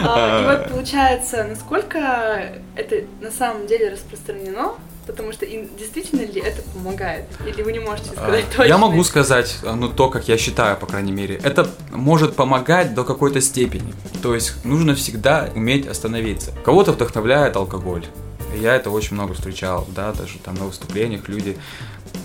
А, 0.03 0.41
и 0.41 0.45
вот 0.45 0.69
получается, 0.73 1.43
насколько 1.43 2.53
это 2.75 3.03
на 3.19 3.31
самом 3.31 3.67
деле 3.67 3.89
распространено, 3.89 4.75
потому 5.07 5.31
что 5.31 5.45
действительно 5.45 6.21
ли 6.21 6.41
это 6.41 6.61
помогает? 6.73 7.25
Или 7.45 7.61
вы 7.61 7.73
не 7.73 7.79
можете 7.79 8.11
сказать 8.11 8.45
точно? 8.49 8.63
А, 8.63 8.67
Я 8.67 8.77
могу 8.77 9.03
сказать, 9.03 9.57
ну, 9.63 9.89
то, 9.89 10.09
как 10.09 10.27
я 10.27 10.37
считаю, 10.37 10.77
по 10.77 10.85
крайней 10.85 11.11
мере. 11.11 11.39
Это 11.43 11.69
может 11.91 12.35
помогать 12.35 12.93
до 12.93 13.03
какой-то 13.03 13.41
степени. 13.41 13.93
То 14.21 14.35
есть 14.35 14.63
нужно 14.65 14.95
всегда 14.95 15.49
уметь 15.55 15.87
остановиться. 15.87 16.51
Кого-то 16.63 16.91
вдохновляет 16.93 17.55
алкоголь. 17.55 18.05
Я 18.59 18.75
это 18.75 18.89
очень 18.89 19.13
много 19.15 19.33
встречал, 19.33 19.87
да, 19.95 20.11
даже 20.11 20.37
там 20.39 20.55
на 20.55 20.65
выступлениях 20.65 21.29
люди, 21.29 21.57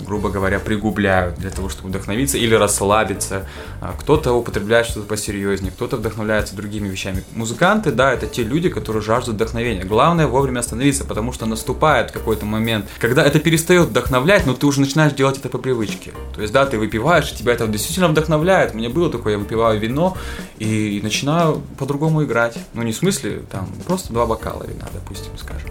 грубо 0.07 0.31
говоря, 0.31 0.59
пригубляют 0.59 1.37
для 1.37 1.51
того, 1.51 1.69
чтобы 1.69 1.89
вдохновиться 1.89 2.39
или 2.39 2.55
расслабиться. 2.55 3.47
А 3.81 3.95
Кто-то 3.99 4.33
употребляет 4.33 4.87
что-то 4.87 5.07
посерьезнее, 5.07 5.73
кто-то 5.73 5.97
вдохновляется 5.97 6.57
другими 6.57 6.89
вещами. 6.89 7.25
Музыканты, 7.35 7.91
да, 7.91 8.13
это 8.13 8.27
те 8.27 8.43
люди, 8.43 8.69
которые 8.69 9.03
жаждут 9.03 9.35
вдохновения. 9.35 9.85
Главное 9.85 10.27
вовремя 10.27 10.61
остановиться, 10.61 11.05
потому 11.05 11.33
что 11.33 11.47
наступает 11.47 12.13
какой-то 12.13 12.47
момент, 12.47 12.87
когда 12.99 13.25
это 13.25 13.41
перестает 13.41 13.89
вдохновлять, 13.89 14.47
но 14.47 14.55
ты 14.55 14.67
уже 14.67 14.81
начинаешь 14.81 15.13
делать 15.13 15.39
это 15.39 15.49
по 15.49 15.59
привычке. 15.59 16.13
То 16.35 16.41
есть, 16.41 16.53
да, 16.53 16.67
ты 16.67 16.79
выпиваешь, 16.79 17.33
и 17.33 17.37
тебя 17.37 17.53
это 17.53 17.67
действительно 17.67 18.09
вдохновляет. 18.09 18.75
У 18.75 18.79
меня 18.79 18.91
было 18.91 19.11
такое, 19.11 19.35
я 19.35 19.39
выпиваю 19.39 19.79
вино 19.81 20.17
и 20.59 21.01
начинаю 21.03 21.63
по-другому 21.79 22.25
играть. 22.25 22.59
Ну, 22.75 22.83
не 22.83 22.93
в 22.93 22.97
смысле, 22.97 23.43
там, 23.51 23.69
просто 23.87 24.13
два 24.13 24.27
бокала 24.27 24.65
вина, 24.65 24.87
допустим, 24.93 25.33
скажем. 25.39 25.71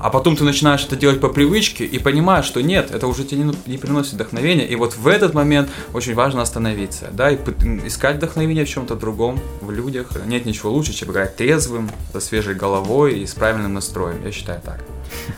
А- 0.00 0.10
потом 0.10 0.36
ты 0.36 0.44
начинаешь 0.44 0.84
это 0.84 0.96
делать 0.96 1.20
по 1.20 1.28
привычке 1.28 1.84
и 1.84 1.98
понимаешь, 1.98 2.44
что 2.44 2.60
нет, 2.62 2.90
это 2.90 3.06
уже 3.06 3.24
тебе 3.24 3.42
не, 3.42 3.54
не 3.66 3.78
приносит 3.78 4.14
вдохновения. 4.14 4.66
И 4.66 4.74
вот 4.76 4.96
в 4.96 5.06
этот 5.06 5.34
момент 5.34 5.68
очень 5.92 6.14
важно 6.14 6.42
остановиться, 6.42 7.08
да, 7.12 7.30
и 7.30 7.36
искать 7.86 8.16
вдохновение 8.16 8.64
в 8.64 8.68
чем-то 8.68 8.94
другом, 8.94 9.40
в 9.60 9.70
людях. 9.70 10.12
Нет 10.26 10.46
ничего 10.46 10.70
лучше, 10.70 10.92
чем 10.92 11.10
играть 11.10 11.36
трезвым, 11.36 11.90
со 12.12 12.20
свежей 12.20 12.54
головой 12.54 13.18
и 13.20 13.26
с 13.26 13.34
правильным 13.34 13.74
настроем. 13.74 14.24
Я 14.24 14.32
считаю 14.32 14.60
так. 14.60 14.80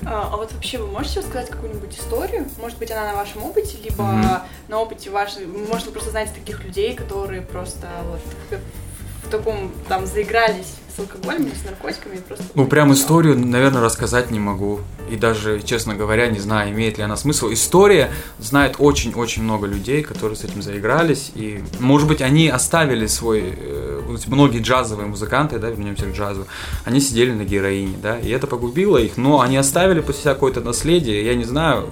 А, 0.04 0.30
а 0.32 0.37
вот 0.37 0.52
вообще 0.52 0.78
вы 0.78 0.87
можете 0.88 1.20
рассказать 1.20 1.50
какую-нибудь 1.50 1.96
историю? 1.99 2.46
Может 2.60 2.78
быть, 2.78 2.90
она 2.90 3.12
на 3.12 3.14
вашем 3.16 3.42
опыте, 3.44 3.76
либо 3.82 4.02
Мгм. 4.02 4.38
на 4.68 4.78
опыте 4.78 5.10
вашей... 5.10 5.46
Может, 5.46 5.87
вы 5.87 5.92
просто 5.92 6.10
знаете 6.10 6.32
таких 6.34 6.64
людей, 6.64 6.94
которые 6.94 7.42
просто 7.42 7.88
вот 8.10 8.20
в 9.25 9.30
таком, 9.30 9.70
там, 9.88 10.06
заигрались 10.06 10.75
с 10.94 10.99
алкоголем 10.99 11.49
с 11.49 11.64
наркотиками 11.64 12.16
просто... 12.26 12.44
Ну, 12.54 12.66
прям 12.66 12.92
историю, 12.92 13.38
наверное, 13.38 13.82
рассказать 13.82 14.30
не 14.30 14.38
могу. 14.38 14.80
И 15.11 15.16
даже, 15.16 15.61
честно 15.62 15.94
говоря, 15.94 16.28
не 16.28 16.38
знаю, 16.38 16.73
имеет 16.73 16.99
ли 16.99 17.04
она 17.04 17.16
смысл. 17.16 17.52
История 17.52 18.11
знает 18.38 18.76
очень-очень 18.78 19.42
много 19.42 19.66
людей, 19.66 20.02
которые 20.02 20.37
с 20.37 20.44
этим 20.44 20.62
заигрались. 20.62 21.32
И, 21.35 21.62
может 21.78 22.09
быть, 22.09 22.23
они 22.23 22.49
оставили 22.49 23.06
свой... 23.06 23.54
э, 23.56 24.16
многие 24.26 24.61
джазовые 24.61 25.09
музыканты, 25.09 25.59
да, 25.59 25.70
вернемся 25.70 26.06
к 26.06 26.14
джазу, 26.14 26.47
они 26.85 27.00
сидели 27.00 27.32
на 27.32 27.44
героине, 27.44 27.97
да, 28.02 28.18
и 28.18 28.30
это 28.30 28.47
погубило 28.47 28.99
их. 28.99 29.16
Но 29.16 29.40
они 29.40 29.56
оставили 29.56 30.00
после 30.00 30.23
себя 30.23 30.35
какое-то 30.35 30.61
наследие. 30.61 31.25
Я 31.25 31.35
не 31.35 31.44
знаю, 31.44 31.88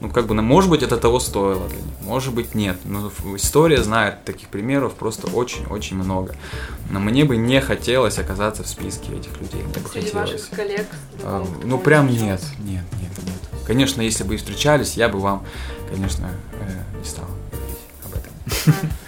ну, 0.00 0.10
как 0.10 0.26
бы, 0.26 0.34
ну, 0.34 0.42
может 0.42 0.70
быть, 0.70 0.82
это 0.82 0.96
того 0.96 1.20
стоило 1.20 1.68
для 1.68 1.78
них, 1.78 1.86
может 2.02 2.34
быть, 2.34 2.54
нет. 2.54 2.76
Но 2.84 3.10
история 3.36 3.82
знает 3.82 4.24
таких 4.24 4.48
примеров 4.48 4.94
просто 4.94 5.28
очень-очень 5.28 5.96
много. 5.96 6.34
Но 6.90 7.00
мне 7.00 7.24
бы 7.24 7.36
не 7.36 7.60
хотелось 7.60 8.18
оказаться 8.18 8.62
в 8.62 8.68
списке 8.68 9.12
этих 9.12 9.40
людей. 9.40 9.62
Мне 9.62 9.72
бы 9.72 9.88
Среди 9.88 10.06
хотелось. 10.06 10.32
ваших 10.32 10.50
коллег. 10.50 10.86
А, 11.22 11.46
ну, 11.62 11.78
прям 11.78 12.08
нет, 12.08 12.42
нет, 12.60 12.84
нет, 13.00 13.12
нет. 13.24 13.62
Конечно, 13.66 14.02
если 14.02 14.24
бы 14.24 14.34
и 14.34 14.36
встречались, 14.36 14.94
я 14.94 15.08
бы 15.08 15.18
вам, 15.20 15.44
конечно, 15.90 16.28
э, 16.52 16.98
не 16.98 17.04
стал. 17.04 17.26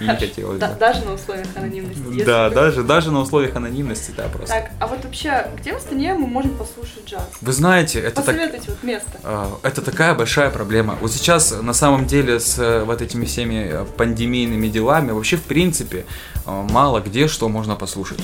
И 0.00 0.04
не 0.04 0.16
хотелось 0.16 0.60
даже 0.78 1.04
на 1.04 1.14
условиях 1.14 1.46
анонимности. 1.56 2.24
Да, 2.24 2.50
даже, 2.50 2.82
даже 2.82 3.10
на 3.10 3.20
условиях 3.20 3.56
анонимности, 3.56 4.12
да, 4.16 4.24
просто. 4.28 4.54
Так, 4.54 4.70
а 4.80 4.86
вот 4.86 5.04
вообще, 5.04 5.48
где 5.58 5.72
в 5.72 5.76
Астане 5.76 6.14
мы 6.14 6.26
можем 6.26 6.56
послушать 6.56 7.06
джаз? 7.06 7.28
Вы 7.40 7.52
знаете, 7.52 8.00
это 8.00 8.22
так, 8.22 8.36
вот 8.66 8.82
место. 8.82 9.10
А, 9.22 9.58
Это 9.62 9.82
такая 9.82 10.14
большая 10.14 10.50
проблема. 10.50 10.96
Вот 11.00 11.12
сейчас, 11.12 11.54
на 11.60 11.72
самом 11.72 12.06
деле, 12.06 12.40
с 12.40 12.58
э, 12.58 12.84
вот 12.84 13.02
этими 13.02 13.24
всеми 13.24 13.68
э, 13.70 13.84
пандемийными 13.96 14.68
делами, 14.68 15.12
вообще, 15.12 15.36
в 15.36 15.42
принципе, 15.42 16.04
э, 16.46 16.66
мало 16.70 17.00
где 17.00 17.28
что 17.28 17.48
можно 17.48 17.76
послушать. 17.76 18.20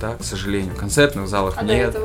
Да, 0.00 0.16
к 0.16 0.24
сожалению. 0.24 0.74
Концертных 0.74 1.28
залах 1.28 1.62
нет. 1.62 1.96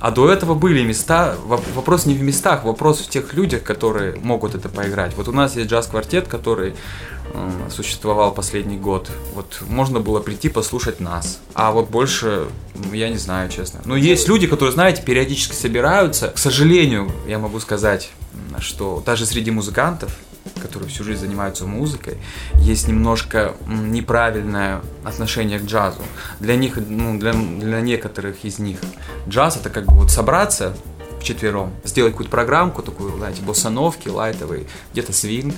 А 0.00 0.10
до 0.10 0.30
этого 0.32 0.54
были 0.54 0.82
места. 0.82 1.36
Воп- 1.46 1.72
Вопрос 1.74 2.06
не 2.06 2.14
в 2.14 2.22
местах, 2.22 2.64
вопрос 2.64 3.00
в 3.00 3.08
тех 3.08 3.34
людях, 3.34 3.62
которые 3.62 4.16
могут 4.16 4.54
это 4.54 4.68
поиграть. 4.68 5.14
Вот 5.16 5.28
у 5.28 5.32
нас 5.32 5.56
есть 5.56 5.68
джаз-квартет, 5.70 6.26
который 6.26 6.74
э, 7.34 7.50
существовал 7.70 8.32
последний 8.32 8.78
год. 8.78 9.10
Вот 9.34 9.60
можно 9.68 10.00
было 10.00 10.20
прийти 10.20 10.48
послушать 10.48 11.00
нас. 11.00 11.40
А 11.54 11.70
вот 11.70 11.90
больше, 11.90 12.46
я 12.92 13.08
не 13.10 13.18
знаю, 13.18 13.50
честно. 13.50 13.80
Но 13.84 13.94
есть 13.96 14.26
люди, 14.28 14.46
которые, 14.46 14.72
знаете, 14.72 15.02
периодически 15.02 15.54
собираются. 15.54 16.28
К 16.28 16.38
сожалению, 16.38 17.10
я 17.28 17.38
могу 17.38 17.60
сказать, 17.60 18.10
что 18.58 19.02
даже 19.04 19.26
среди 19.26 19.50
музыкантов, 19.50 20.10
которые 20.70 20.88
всю 20.88 21.02
жизнь 21.02 21.22
занимаются 21.22 21.66
музыкой, 21.66 22.16
есть 22.54 22.86
немножко 22.86 23.54
неправильное 23.66 24.82
отношение 25.04 25.58
к 25.58 25.64
джазу. 25.64 26.02
Для 26.38 26.54
них, 26.54 26.78
ну, 26.88 27.18
для, 27.18 27.32
для 27.32 27.80
некоторых 27.80 28.44
из 28.44 28.60
них 28.60 28.78
джаз 29.28 29.56
это 29.56 29.68
как 29.68 29.86
бы 29.86 29.94
вот 29.94 30.12
собраться 30.12 30.76
вчетвером. 31.20 31.72
Сделать 31.84 32.12
какую-то 32.12 32.30
программку, 32.30 32.82
такую, 32.82 33.16
знаете, 33.16 33.42
боссановки, 33.42 34.08
лайтовые, 34.08 34.64
где-то 34.92 35.12
свинг, 35.12 35.54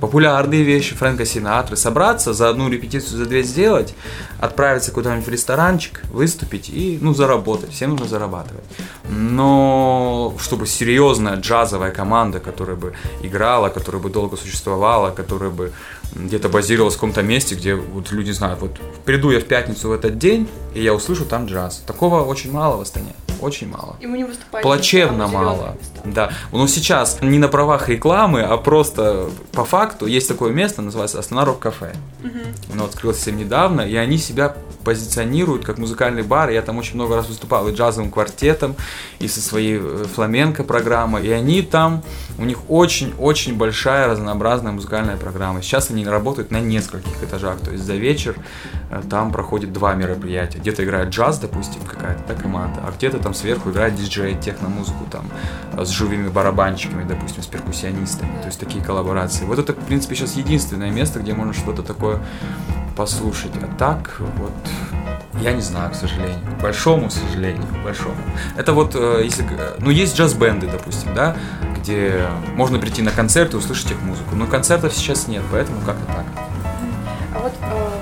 популярные 0.00 0.62
вещи 0.62 0.94
Фрэнка 0.94 1.24
Синатры, 1.24 1.76
собраться, 1.76 2.32
за 2.32 2.48
одну 2.48 2.68
репетицию, 2.68 3.18
за 3.18 3.26
две 3.26 3.42
сделать, 3.42 3.94
отправиться 4.38 4.92
куда-нибудь 4.92 5.26
в 5.26 5.30
ресторанчик, 5.30 6.02
выступить 6.10 6.68
и, 6.68 6.98
ну, 7.00 7.14
заработать. 7.14 7.72
Всем 7.72 7.90
нужно 7.90 8.06
зарабатывать. 8.06 8.64
Но 9.08 10.34
чтобы 10.38 10.66
серьезная 10.66 11.36
джазовая 11.36 11.90
команда, 11.90 12.40
которая 12.40 12.76
бы 12.76 12.94
играла, 13.22 13.68
которая 13.68 14.02
бы 14.02 14.10
долго 14.10 14.36
существовала, 14.36 15.10
которая 15.10 15.50
бы 15.50 15.72
где-то 16.14 16.48
базировалась 16.48 16.94
в 16.94 16.98
каком-то 16.98 17.22
месте, 17.22 17.54
где 17.54 17.74
вот 17.74 18.12
люди 18.12 18.30
знают, 18.30 18.60
вот 18.60 18.72
приду 19.04 19.30
я 19.30 19.40
в 19.40 19.44
пятницу 19.44 19.88
в 19.88 19.92
этот 19.92 20.18
день, 20.18 20.48
и 20.74 20.82
я 20.82 20.94
услышу 20.94 21.24
там 21.24 21.46
джаз. 21.46 21.82
Такого 21.86 22.22
очень 22.22 22.52
мало 22.52 22.76
в 22.76 22.80
Астане. 22.80 23.14
Очень 23.40 23.68
мало. 23.68 23.96
И 24.00 24.06
мы 24.06 24.18
не 24.18 24.24
выступаем. 24.24 24.62
Плачевно 24.62 25.26
мало. 25.26 25.76
Да. 26.04 26.30
Но 26.52 26.66
сейчас 26.66 27.18
не 27.20 27.38
на 27.38 27.48
правах 27.48 27.88
рекламы, 27.88 28.42
а 28.42 28.56
просто 28.56 29.30
по 29.52 29.64
факту 29.64 30.06
есть 30.06 30.28
такое 30.28 30.52
место, 30.52 30.82
называется 30.82 31.18
Астана 31.18 31.44
Рок 31.44 31.58
Кафе. 31.58 31.94
Угу. 32.22 32.74
Оно 32.74 32.84
открылось 32.84 33.16
совсем 33.16 33.36
недавно, 33.36 33.82
и 33.82 33.96
они 33.96 34.18
себя 34.18 34.56
позиционируют 34.86 35.64
как 35.64 35.78
музыкальный 35.78 36.22
бар. 36.22 36.48
Я 36.50 36.62
там 36.62 36.78
очень 36.78 36.94
много 36.94 37.16
раз 37.16 37.26
выступал 37.26 37.66
и 37.66 37.74
джазовым 37.74 38.12
квартетом, 38.12 38.76
и 39.18 39.26
со 39.26 39.40
своей 39.40 39.80
э, 39.82 40.04
фламенко 40.14 40.62
программой. 40.62 41.26
И 41.26 41.30
они 41.32 41.62
там, 41.62 42.04
у 42.38 42.44
них 42.44 42.58
очень-очень 42.70 43.56
большая 43.56 44.06
разнообразная 44.06 44.70
музыкальная 44.70 45.16
программа. 45.16 45.60
Сейчас 45.60 45.90
они 45.90 46.06
работают 46.06 46.52
на 46.52 46.60
нескольких 46.60 47.20
этажах. 47.20 47.58
То 47.58 47.72
есть 47.72 47.82
за 47.82 47.94
вечер 47.94 48.36
э, 48.92 49.02
там 49.10 49.32
проходит 49.32 49.72
два 49.72 49.94
мероприятия. 49.94 50.58
Где-то 50.58 50.84
играет 50.84 51.08
джаз, 51.08 51.40
допустим, 51.40 51.80
какая-то 51.80 52.22
да, 52.28 52.34
команда, 52.40 52.80
а 52.86 52.92
где-то 52.96 53.18
там 53.18 53.34
сверху 53.34 53.70
играет 53.70 53.96
диджей, 53.96 54.36
техно-музыку 54.40 55.04
там 55.10 55.26
э, 55.72 55.84
с 55.84 55.88
живыми 55.88 56.28
барабанщиками, 56.28 57.02
допустим, 57.02 57.42
с 57.42 57.46
перкуссионистами. 57.48 58.40
То 58.40 58.46
есть 58.46 58.60
такие 58.60 58.84
коллаборации. 58.84 59.46
Вот 59.46 59.58
это, 59.58 59.72
в 59.72 59.84
принципе, 59.84 60.14
сейчас 60.14 60.36
единственное 60.36 60.92
место, 60.92 61.18
где 61.18 61.34
можно 61.34 61.52
что-то 61.52 61.82
такое 61.82 62.20
послушать. 62.96 63.52
А 63.62 63.78
так, 63.78 64.16
вот, 64.38 64.52
я 65.40 65.52
не 65.52 65.60
знаю, 65.60 65.90
к 65.90 65.94
сожалению. 65.94 66.40
К 66.58 66.62
большому 66.62 67.10
сожалению, 67.10 67.62
к 67.62 67.84
большому. 67.84 68.16
Это 68.56 68.72
вот, 68.72 68.94
э, 68.94 69.20
если, 69.24 69.46
ну, 69.78 69.90
есть 69.90 70.18
джаз-бенды, 70.18 70.66
допустим, 70.66 71.14
да, 71.14 71.36
где 71.78 72.26
можно 72.54 72.78
прийти 72.78 73.02
на 73.02 73.10
концерт 73.10 73.54
и 73.54 73.56
услышать 73.56 73.90
их 73.90 74.00
музыку. 74.02 74.34
Но 74.34 74.46
концертов 74.46 74.94
сейчас 74.94 75.28
нет, 75.28 75.42
поэтому 75.52 75.80
как-то 75.82 76.06
так. 76.06 76.45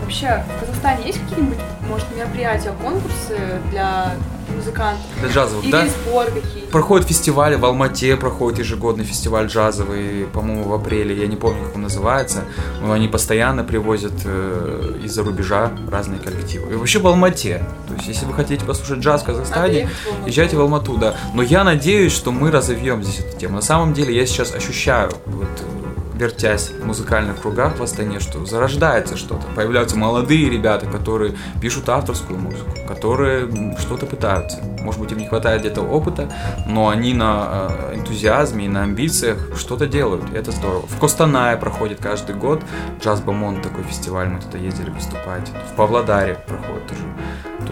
Вообще 0.04 0.44
в 0.56 0.60
Казахстане 0.60 1.06
есть 1.06 1.18
какие-нибудь, 1.20 1.56
может, 1.88 2.06
мероприятия, 2.14 2.74
конкурсы 2.82 3.38
для 3.70 4.14
музыкантов? 4.54 5.02
Для 5.18 5.30
джазовых, 5.30 5.64
Или 5.64 5.72
да? 5.72 5.86
сбор 5.86 6.26
какие-то? 6.26 6.70
Проходят 6.70 7.08
фестивали, 7.08 7.54
в 7.54 7.64
Алмате 7.64 8.14
проходит 8.16 8.58
ежегодный 8.58 9.04
фестиваль 9.04 9.46
джазовый, 9.46 10.26
по-моему, 10.30 10.64
в 10.64 10.74
апреле, 10.74 11.18
я 11.18 11.26
не 11.26 11.36
помню, 11.36 11.64
как 11.64 11.76
он 11.76 11.82
называется, 11.82 12.44
но 12.82 12.92
они 12.92 13.08
постоянно 13.08 13.64
привозят 13.64 14.12
э, 14.26 14.98
из-за 15.02 15.22
рубежа 15.24 15.72
разные 15.90 16.20
коллективы. 16.20 16.70
И 16.70 16.76
вообще 16.76 16.98
в 16.98 17.06
Алмате, 17.06 17.64
то 17.88 17.94
есть 17.94 18.06
если 18.06 18.26
вы 18.26 18.34
хотите 18.34 18.62
послушать 18.66 18.98
джаз 19.02 19.22
в 19.22 19.24
Казахстане, 19.24 19.88
в 20.22 20.26
езжайте 20.26 20.58
в 20.58 20.60
Алмату, 20.60 20.98
да. 20.98 21.14
Но 21.32 21.42
я 21.42 21.64
надеюсь, 21.64 22.12
что 22.12 22.30
мы 22.30 22.50
разовьем 22.50 23.02
здесь 23.02 23.20
эту 23.20 23.38
тему. 23.38 23.54
На 23.54 23.62
самом 23.62 23.94
деле 23.94 24.14
я 24.14 24.26
сейчас 24.26 24.54
ощущаю, 24.54 25.10
вот, 25.24 25.48
вертясь 26.24 26.70
в 26.70 26.86
музыкальных 26.86 27.42
кругах 27.42 27.76
в 27.76 27.82
Астане, 27.82 28.18
что 28.18 28.46
зарождается 28.46 29.16
что-то. 29.16 29.46
Появляются 29.54 29.96
молодые 29.96 30.48
ребята, 30.48 30.86
которые 30.86 31.34
пишут 31.60 31.88
авторскую 31.90 32.38
музыку, 32.38 32.70
которые 32.88 33.76
что-то 33.78 34.06
пытаются. 34.06 34.58
Может 34.80 35.00
быть, 35.00 35.12
им 35.12 35.18
не 35.18 35.26
хватает 35.26 35.60
где-то 35.60 35.82
опыта, 35.82 36.32
но 36.66 36.88
они 36.88 37.12
на 37.12 37.68
э, 37.90 37.96
энтузиазме 37.96 38.64
и 38.64 38.68
на 38.68 38.84
амбициях 38.84 39.38
что-то 39.58 39.86
делают, 39.86 40.24
и 40.32 40.36
это 40.36 40.50
здорово. 40.50 40.86
В 40.86 40.98
Костанае 40.98 41.58
проходит 41.58 42.00
каждый 42.00 42.34
год 42.34 42.62
джаз 43.00 43.20
Бамон 43.20 43.60
такой 43.60 43.84
фестиваль, 43.84 44.28
мы 44.28 44.40
туда 44.40 44.56
ездили 44.56 44.90
выступать. 44.90 45.50
В 45.72 45.76
Павлодаре 45.76 46.38
проходит 46.46 46.86
тоже. 46.86 47.13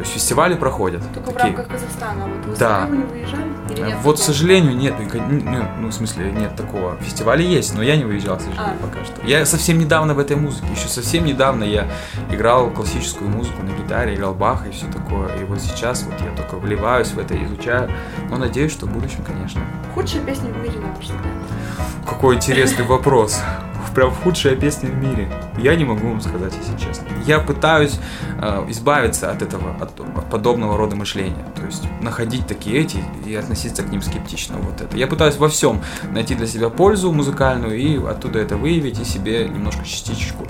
То 0.02 0.06
есть 0.08 0.14
фестивали 0.14 0.54
проходят. 0.54 1.00
Только 1.14 1.30
в 1.30 1.34
такие. 1.34 1.54
рамках 1.54 1.68
Казахстана. 1.68 2.24
Вот 2.26 2.46
вы 2.46 2.56
Да. 2.56 2.88
не 2.90 3.04
выезжали? 3.04 3.46
Или 3.70 3.80
нет? 3.82 3.98
Вот, 4.02 4.16
к 4.16 4.18
сожалению, 4.20 4.74
нет, 4.76 4.94
ну, 5.78 5.86
в 5.86 5.92
смысле, 5.92 6.32
нет 6.32 6.56
такого. 6.56 6.96
Фестивали 6.96 7.44
есть, 7.44 7.72
но 7.76 7.84
я 7.84 7.96
не 7.96 8.02
выезжал, 8.02 8.36
к 8.36 8.40
сожалению, 8.40 8.78
А. 8.82 8.84
пока 8.84 9.04
что. 9.04 9.24
Я 9.24 9.46
совсем 9.46 9.78
недавно 9.78 10.14
в 10.14 10.18
этой 10.18 10.34
музыке, 10.34 10.66
еще 10.74 10.88
совсем 10.88 11.24
недавно 11.24 11.62
я 11.62 11.86
играл 12.32 12.70
классическую 12.70 13.30
музыку 13.30 13.62
на 13.62 13.70
гитаре, 13.80 14.16
играл 14.16 14.34
Баха 14.34 14.66
и 14.68 14.72
все 14.72 14.86
такое. 14.86 15.28
И 15.40 15.44
вот 15.44 15.60
сейчас 15.60 16.02
вот 16.02 16.14
я 16.20 16.34
только 16.34 16.56
вливаюсь 16.56 17.12
в 17.12 17.18
это, 17.20 17.40
изучаю. 17.44 17.88
Но 18.28 18.38
надеюсь, 18.38 18.72
что 18.72 18.86
в 18.86 18.90
будущем, 18.92 19.22
конечно. 19.24 19.60
Худшая 19.94 20.22
песня 20.22 20.50
в 20.50 20.56
мире, 20.64 20.80
на 20.80 20.88
ваш 20.88 21.04
взгляд? 21.04 21.22
Какой 22.08 22.34
интересный 22.34 22.84
вопрос. 22.84 23.40
Прям 23.94 24.10
худшая 24.10 24.56
песня 24.56 24.88
в 24.88 24.96
мире. 24.96 25.28
Я 25.58 25.74
не 25.74 25.84
могу 25.84 26.08
вам 26.08 26.20
сказать, 26.20 26.54
если 26.56 26.76
честно. 26.76 27.06
Я 27.26 27.40
пытаюсь 27.40 27.98
э, 28.40 28.64
избавиться 28.68 29.30
от 29.30 29.42
этого, 29.42 29.74
от, 29.80 30.00
от 30.00 30.30
подобного 30.30 30.76
рода 30.76 30.96
мышления. 30.96 31.44
То 31.56 31.66
есть 31.66 31.84
находить 32.00 32.46
такие 32.46 32.80
эти 32.80 33.02
и 33.26 33.34
относиться 33.34 33.82
к 33.82 33.90
ним 33.90 34.02
скептично. 34.02 34.56
Вот 34.58 34.80
это. 34.80 34.96
Я 34.96 35.06
пытаюсь 35.06 35.36
во 35.36 35.48
всем 35.48 35.82
найти 36.10 36.34
для 36.34 36.46
себя 36.46 36.70
пользу 36.70 37.12
музыкальную 37.12 37.78
и 37.78 38.02
оттуда 38.04 38.38
это 38.38 38.56
выявить 38.56 38.98
и 39.00 39.04
себе 39.04 39.48
немножко 39.48 39.84
частичку 39.84 40.46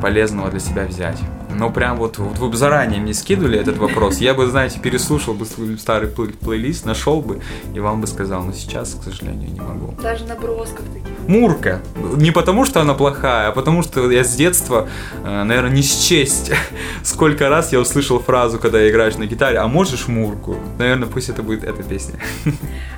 полезного 0.00 0.50
для 0.50 0.60
себя 0.60 0.84
взять. 0.84 1.18
Но 1.52 1.70
прям 1.70 1.96
вот, 1.96 2.18
вот 2.18 2.38
вы 2.38 2.48
бы 2.48 2.56
заранее 2.56 3.00
мне 3.00 3.12
скидывали 3.12 3.58
этот 3.58 3.76
вопрос, 3.78 4.18
я 4.18 4.34
бы, 4.34 4.46
знаете, 4.46 4.78
переслушал 4.78 5.34
бы 5.34 5.44
свой 5.44 5.76
старый 5.78 6.08
плей- 6.08 6.36
плейлист, 6.36 6.84
нашел 6.86 7.20
бы 7.20 7.40
и 7.74 7.80
вам 7.80 8.00
бы 8.00 8.06
сказал, 8.06 8.42
но 8.42 8.52
сейчас, 8.52 8.94
к 8.94 9.02
сожалению, 9.02 9.50
не 9.50 9.60
могу. 9.60 9.94
Даже 10.00 10.24
набросков 10.26 10.84
таких. 10.92 11.08
Мурка. 11.26 11.80
Не 12.16 12.30
потому, 12.30 12.64
что 12.64 12.80
она 12.80 12.94
плохая, 12.94 13.48
а 13.48 13.52
потому, 13.52 13.82
что 13.82 14.10
я 14.10 14.24
с 14.24 14.34
детства, 14.34 14.88
э, 15.24 15.42
наверное, 15.42 15.70
не 15.70 15.82
счесть, 15.82 16.52
сколько 17.02 17.48
раз 17.48 17.72
я 17.72 17.80
услышал 17.80 18.20
фразу, 18.20 18.58
когда 18.58 18.88
играешь 18.88 19.16
на 19.16 19.26
гитаре, 19.26 19.58
а 19.58 19.66
можешь 19.66 20.08
Мурку? 20.08 20.56
Наверное, 20.78 21.08
пусть 21.08 21.28
это 21.28 21.42
будет 21.42 21.64
эта 21.64 21.82
песня. 21.82 22.18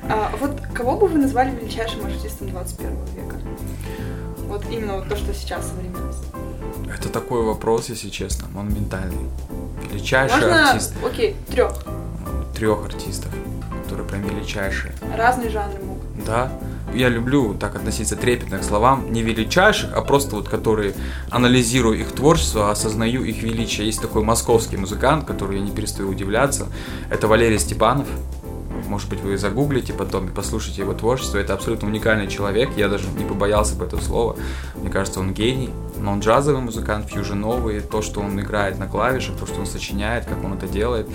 А, 0.09 0.31
вот 0.41 0.61
кого 0.75 0.99
бы 0.99 1.07
вы 1.07 1.21
назвали 1.21 1.53
величайшим 1.53 2.05
артистом 2.05 2.49
21 2.49 2.91
века? 3.15 3.37
Вот 4.49 4.65
именно 4.71 4.97
вот 4.97 5.09
то, 5.09 5.17
что 5.17 5.33
сейчас 5.33 5.69
современность. 5.69 6.25
Это 6.97 7.09
такой 7.09 7.43
вопрос, 7.43 7.89
если 7.89 8.09
честно, 8.09 8.49
монументальный. 8.49 9.29
Величайший 9.91 10.41
Можно, 10.41 10.71
артист. 10.71 10.95
окей, 11.05 11.37
трех. 11.49 11.73
Трех 12.55 12.85
артистов, 12.85 13.33
которые 13.83 14.07
прям 14.09 14.23
величайшие. 14.23 14.93
Разные 15.17 15.51
жанры 15.51 15.83
могут. 15.83 16.25
Да. 16.25 16.51
Я 16.95 17.09
люблю 17.09 17.55
так 17.55 17.75
относиться 17.75 18.17
трепетно 18.17 18.59
к 18.59 18.65
словам, 18.65 19.13
не 19.13 19.23
величайших, 19.23 19.93
а 19.95 20.03
просто 20.03 20.37
вот 20.37 20.49
которые 20.49 20.95
анализирую 21.31 21.99
их 21.99 22.13
творчество, 22.13 22.71
осознаю 22.71 23.25
их 23.25 23.43
величие. 23.43 23.87
Есть 23.87 24.03
такой 24.03 24.23
московский 24.23 24.77
музыкант, 24.77 25.25
который 25.25 25.59
я 25.59 25.65
не 25.65 25.71
перестаю 25.71 26.11
удивляться. 26.11 26.67
Это 27.11 27.29
Валерий 27.29 27.59
Степанов. 27.59 28.07
Может 28.93 29.09
быть, 29.09 29.23
вы 29.23 29.39
загуглите 29.39 29.95
потом 29.95 30.27
и 30.27 30.31
послушайте 30.31 30.83
его 30.83 30.93
творчество. 30.93 31.39
Это 31.39 31.55
абсолютно 31.55 31.89
уникальный 31.89 32.29
человек. 32.29 32.69
Я 32.77 32.91
даже 32.91 33.09
не 33.09 33.25
побоялся 33.25 33.75
бы 33.75 33.87
этого 33.87 34.03
слова. 34.03 34.37
Мне 34.75 34.91
кажется, 34.91 35.19
он 35.19 35.33
гений. 35.33 35.71
Но 35.99 36.13
он 36.13 36.21
джазовый 36.21 36.61
музыкант, 36.61 37.07
фьюженовый. 37.09 37.81
То, 37.81 38.03
что 38.03 38.21
он 38.21 38.39
играет 38.39 38.79
на 38.79 38.87
клавишах, 38.87 39.39
то, 39.39 39.47
что 39.47 39.61
он 39.61 39.67
сочиняет, 39.67 40.27
как 40.27 40.45
он 40.45 40.53
это 40.53 40.67
делает, 40.67 41.09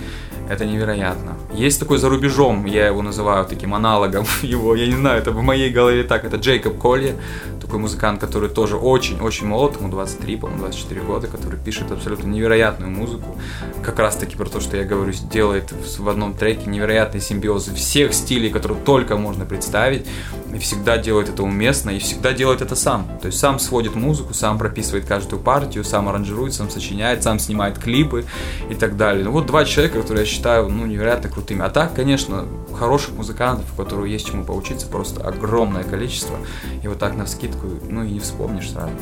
это 0.48 0.64
невероятно. 0.64 1.36
Есть 1.52 1.78
такой 1.78 1.98
за 1.98 2.08
рубежом, 2.08 2.64
я 2.64 2.86
его 2.86 3.02
называю 3.02 3.44
таким 3.44 3.74
аналогом 3.74 4.24
его, 4.42 4.74
я 4.74 4.86
не 4.86 4.96
знаю, 4.96 5.20
это 5.20 5.30
в 5.30 5.42
моей 5.42 5.70
голове 5.70 6.04
так, 6.04 6.24
это 6.24 6.36
Джейкоб 6.36 6.78
Колли, 6.78 7.16
такой 7.60 7.78
музыкант, 7.78 8.20
который 8.20 8.48
тоже 8.48 8.76
очень-очень 8.76 9.46
молод, 9.46 9.76
ему 9.78 9.90
23, 9.90 10.36
по-моему, 10.36 10.62
24 10.62 11.00
года, 11.02 11.26
который 11.26 11.58
пишет 11.58 11.92
абсолютно 11.92 12.28
невероятную 12.28 12.90
музыку. 12.90 13.36
Как 13.84 13.98
раз 13.98 14.16
таки 14.16 14.36
про 14.36 14.46
то, 14.46 14.60
что 14.60 14.76
я 14.76 14.84
говорю, 14.84 15.12
делает 15.30 15.72
в 15.72 16.08
одном 16.08 16.32
треке 16.32 16.70
невероятный 16.70 17.20
симбиоз 17.20 17.67
всех 17.74 18.14
стилей, 18.14 18.50
которые 18.50 18.78
только 18.82 19.16
можно 19.16 19.44
представить, 19.44 20.06
и 20.52 20.58
всегда 20.58 20.96
делает 20.98 21.28
это 21.28 21.42
уместно, 21.42 21.90
и 21.90 21.98
всегда 21.98 22.32
делает 22.32 22.62
это 22.62 22.74
сам. 22.74 23.06
То 23.20 23.26
есть 23.26 23.38
сам 23.38 23.58
сводит 23.58 23.94
музыку, 23.94 24.34
сам 24.34 24.58
прописывает 24.58 25.04
каждую 25.04 25.40
партию, 25.40 25.84
сам 25.84 26.08
аранжирует, 26.08 26.54
сам 26.54 26.70
сочиняет, 26.70 27.22
сам 27.22 27.38
снимает 27.38 27.78
клипы 27.78 28.24
и 28.70 28.74
так 28.74 28.96
далее. 28.96 29.24
Ну 29.24 29.30
вот 29.30 29.46
два 29.46 29.64
человека, 29.64 30.00
которые 30.00 30.24
я 30.24 30.30
считаю 30.30 30.68
ну, 30.68 30.86
невероятно 30.86 31.28
крутыми. 31.28 31.62
А 31.62 31.70
так, 31.70 31.94
конечно, 31.94 32.46
хороших 32.78 33.14
музыкантов, 33.14 33.66
у 33.72 33.76
которых 33.76 34.08
есть 34.08 34.26
чему 34.26 34.44
поучиться, 34.44 34.86
просто 34.86 35.22
огромное 35.26 35.84
количество. 35.84 36.36
И 36.82 36.88
вот 36.88 36.98
так 36.98 37.16
на 37.16 37.24
вскидку, 37.26 37.66
ну 37.88 38.02
и 38.04 38.10
не 38.10 38.20
вспомнишь 38.20 38.70
сразу. 38.70 38.92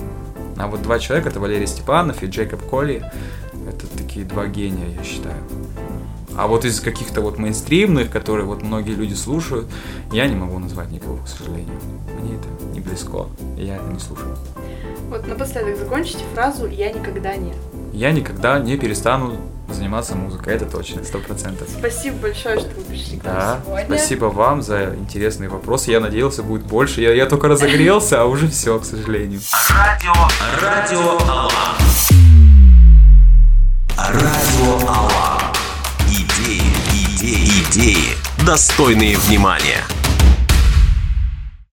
А 0.57 0.67
вот 0.69 0.83
два 0.83 0.99
человека, 0.99 1.29
это 1.29 1.39
Валерий 1.39 1.67
Степанов 1.67 2.23
и 2.23 2.27
Джейкоб 2.27 2.63
Колли, 2.63 3.05
это 3.69 3.87
такие 3.99 4.25
два 4.25 4.47
гения, 4.47 4.89
я 4.97 5.05
считаю. 5.05 5.37
А 6.37 6.47
вот 6.47 6.65
из 6.65 6.81
каких-то 6.81 7.21
вот 7.23 7.39
мейнстримных, 7.39 8.11
которые 8.11 8.45
вот 8.47 8.63
многие 8.63 8.93
люди 8.95 9.15
слушают, 9.15 9.67
я 10.13 10.27
не 10.27 10.35
могу 10.37 10.59
назвать 10.59 10.91
никого, 10.91 11.17
к 11.19 11.29
сожалению. 11.29 11.75
Мне 12.21 12.37
это 12.37 12.49
не 12.75 12.81
близко, 12.81 13.27
я 13.57 13.77
это 13.77 13.87
не 13.87 13.99
слушаю. 13.99 14.37
Вот 15.09 15.27
напоследок 15.27 15.79
закончите 15.79 16.25
фразу 16.35 16.67
«я 16.67 16.93
никогда 16.93 17.37
не». 17.37 17.55
Я 17.93 18.13
никогда 18.13 18.59
не 18.59 18.77
перестану 18.77 19.37
заниматься 19.73 20.15
музыкой, 20.15 20.55
это 20.55 20.67
точно, 20.67 21.03
сто 21.05 21.19
процентов. 21.19 21.69
Спасибо 21.79 22.17
большое, 22.19 22.59
что 22.61 22.69
вы 22.77 22.83
пришли 22.83 23.19
к 23.19 23.25
нам 23.25 23.35
Да, 23.35 23.61
сегодня. 23.65 23.87
спасибо 23.87 24.25
вам 24.27 24.63
за 24.63 24.95
интересные 24.95 25.49
вопросы. 25.49 25.91
Я 25.91 26.01
надеялся, 26.01 26.43
будет 26.43 26.63
больше. 26.65 27.01
Я, 27.01 27.15
я 27.15 27.27
только 27.27 27.49
разогрелся, 27.49 28.21
а 28.21 28.25
уже 28.27 28.49
все, 28.49 28.79
к 28.79 28.85
сожалению. 28.85 29.41
Радио, 29.71 30.13
радио 30.61 31.19
Алан. 31.27 31.51
Радио 33.97 34.89
Алан. 34.89 35.16
Идеи, 37.71 38.15
достойные 38.45 39.17
внимания. 39.19 39.85